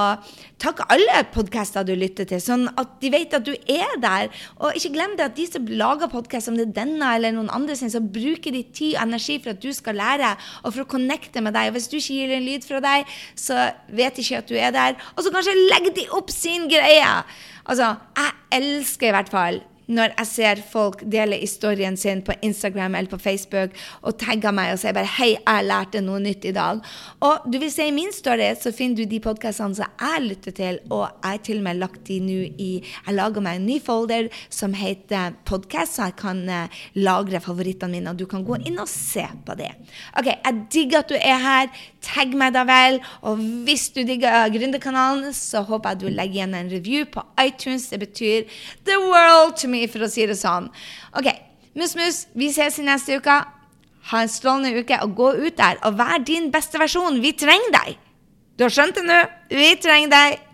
takke 0.61 0.87
alle 0.93 1.23
podkaster 1.33 1.87
du 1.89 1.95
lytter 1.97 2.29
til, 2.29 2.41
sånn 2.43 2.67
at 2.79 2.99
de 3.01 3.11
vet 3.13 3.35
at 3.35 3.47
du 3.47 3.55
er 3.57 3.97
der. 4.03 4.29
Og 4.61 4.77
ikke 4.77 4.93
glem 4.95 5.17
det 5.19 5.31
at 5.31 5.37
de 5.39 5.47
som 5.49 5.67
lager 5.67 6.11
podkast, 6.13 6.51
om 6.53 6.59
det 6.59 6.69
er 6.69 6.77
denne 6.83 7.11
eller 7.17 7.35
noen 7.35 7.51
andre 7.55 7.77
sin, 7.79 7.91
så 7.93 8.03
bruker 8.05 8.55
de 8.55 8.63
tid 8.69 8.95
og 8.95 9.07
energi 9.07 9.39
for 9.41 9.55
at 9.55 9.63
du 9.63 9.71
skal 9.75 9.99
lære, 9.99 10.35
og 10.63 10.75
for 10.75 10.85
å 10.85 10.91
connecte 10.95 11.43
med 11.43 11.57
deg. 11.57 11.71
Og 11.71 11.79
hvis 11.79 11.91
du 11.91 11.97
ikke 11.99 12.19
gir 12.21 12.37
en 12.37 12.47
lyd 12.47 12.67
fra 12.69 12.83
deg, 12.85 13.19
så 13.35 13.71
vet 13.89 14.15
de 14.15 14.27
ikke 14.27 14.43
at 14.45 14.53
du 14.53 14.57
er 14.61 14.75
der. 14.77 14.99
Og 15.17 15.25
så 15.25 15.33
kanskje 15.41 15.57
legger 15.73 15.97
de 15.97 16.07
opp 16.17 16.31
sin 16.33 16.69
greie. 16.69 17.11
Altså, 17.65 17.95
jeg 18.17 18.61
elsker 18.61 19.11
i 19.11 19.17
hvert 19.17 19.33
fall 19.33 19.61
når 19.91 20.13
jeg 20.15 20.29
ser 20.29 20.61
folk 20.71 21.03
dele 21.11 21.39
historien 21.41 21.97
sin 21.99 22.23
på 22.23 22.35
Instagram 22.47 22.95
eller 22.95 23.11
på 23.11 23.19
Facebook 23.19 23.75
og 24.07 24.19
tagger 24.21 24.55
meg 24.55 24.75
og 24.75 24.79
sier 24.79 24.95
bare 24.95 25.11
'Hei, 25.11 25.37
jeg 25.39 25.67
lærte 25.67 26.01
noe 26.01 26.21
nytt 26.21 26.45
i 26.45 26.53
dag'. 26.55 26.83
Og 27.21 27.51
du 27.53 27.59
vil 27.59 27.73
se 27.73 27.89
i 27.89 27.91
min 27.91 28.13
story, 28.13 28.55
så 28.55 28.73
finner 28.73 28.97
du 28.97 29.05
de 29.05 29.21
podkastene 29.21 29.75
som 29.75 29.87
jeg 30.01 30.23
lytter 30.29 30.53
til, 30.53 30.79
og 30.91 31.09
jeg 31.23 31.31
har 31.31 31.39
til 31.39 31.57
og 31.57 31.63
med 31.63 31.77
lagt 31.77 32.07
de 32.07 32.21
nå 32.21 32.39
i 32.59 32.85
Jeg 33.07 33.15
lager 33.15 33.41
meg 33.41 33.57
en 33.57 33.67
ny 33.67 33.81
folder 33.81 34.29
som 34.51 34.75
heter 34.75 35.35
podkast, 35.45 35.95
så 35.95 36.03
jeg 36.03 36.17
kan 36.17 36.49
uh, 36.49 36.69
lagre 36.95 37.41
favorittene 37.41 37.93
mine, 37.93 38.11
og 38.11 38.19
du 38.19 38.27
kan 38.27 38.45
gå 38.45 38.57
inn 38.67 38.79
og 38.79 38.89
se 38.89 39.27
på 39.47 39.55
det. 39.55 39.75
OK, 40.19 40.27
jeg 40.27 40.67
digger 40.73 40.99
at 40.99 41.09
du 41.09 41.15
er 41.15 41.39
her. 41.39 41.67
Tagg 42.05 42.33
meg 42.39 42.55
da 42.57 42.65
vel. 42.69 42.99
Og 43.27 43.41
hvis 43.67 43.89
du 43.95 44.03
digger 44.09 44.49
Gründerkanalen, 44.53 45.35
så 45.37 45.63
håper 45.69 45.95
jeg 45.95 46.01
du 46.01 46.09
legger 46.09 46.41
igjen 46.41 46.57
en 46.57 46.73
review 46.73 47.07
på 47.13 47.25
iTunes. 47.43 47.89
Det 47.93 48.01
betyr 48.03 48.61
the 48.89 48.99
world 49.05 49.57
to 49.61 49.71
me 49.71 49.87
for 49.91 50.07
å 50.07 50.11
si 50.11 50.27
det 50.29 50.39
sånn. 50.41 50.71
OK, 51.19 51.31
mus-mus, 51.77 52.27
vi 52.35 52.53
ses 52.55 52.81
i 52.81 52.87
neste 52.89 53.21
uke. 53.21 53.41
Ha 54.11 54.23
en 54.25 54.33
strålende 54.33 54.81
uke, 54.81 54.97
og 55.05 55.17
gå 55.19 55.33
ut 55.45 55.59
der 55.61 55.81
og 55.87 55.99
vær 56.01 56.23
din 56.25 56.49
beste 56.55 56.81
versjon. 56.81 57.21
Vi 57.23 57.35
trenger 57.39 57.77
deg! 57.77 57.99
Du 58.57 58.67
har 58.67 58.73
skjønt 58.75 58.97
det 58.99 59.07
nå? 59.07 59.19
Vi 59.53 59.75
trenger 59.81 60.13
deg. 60.13 60.50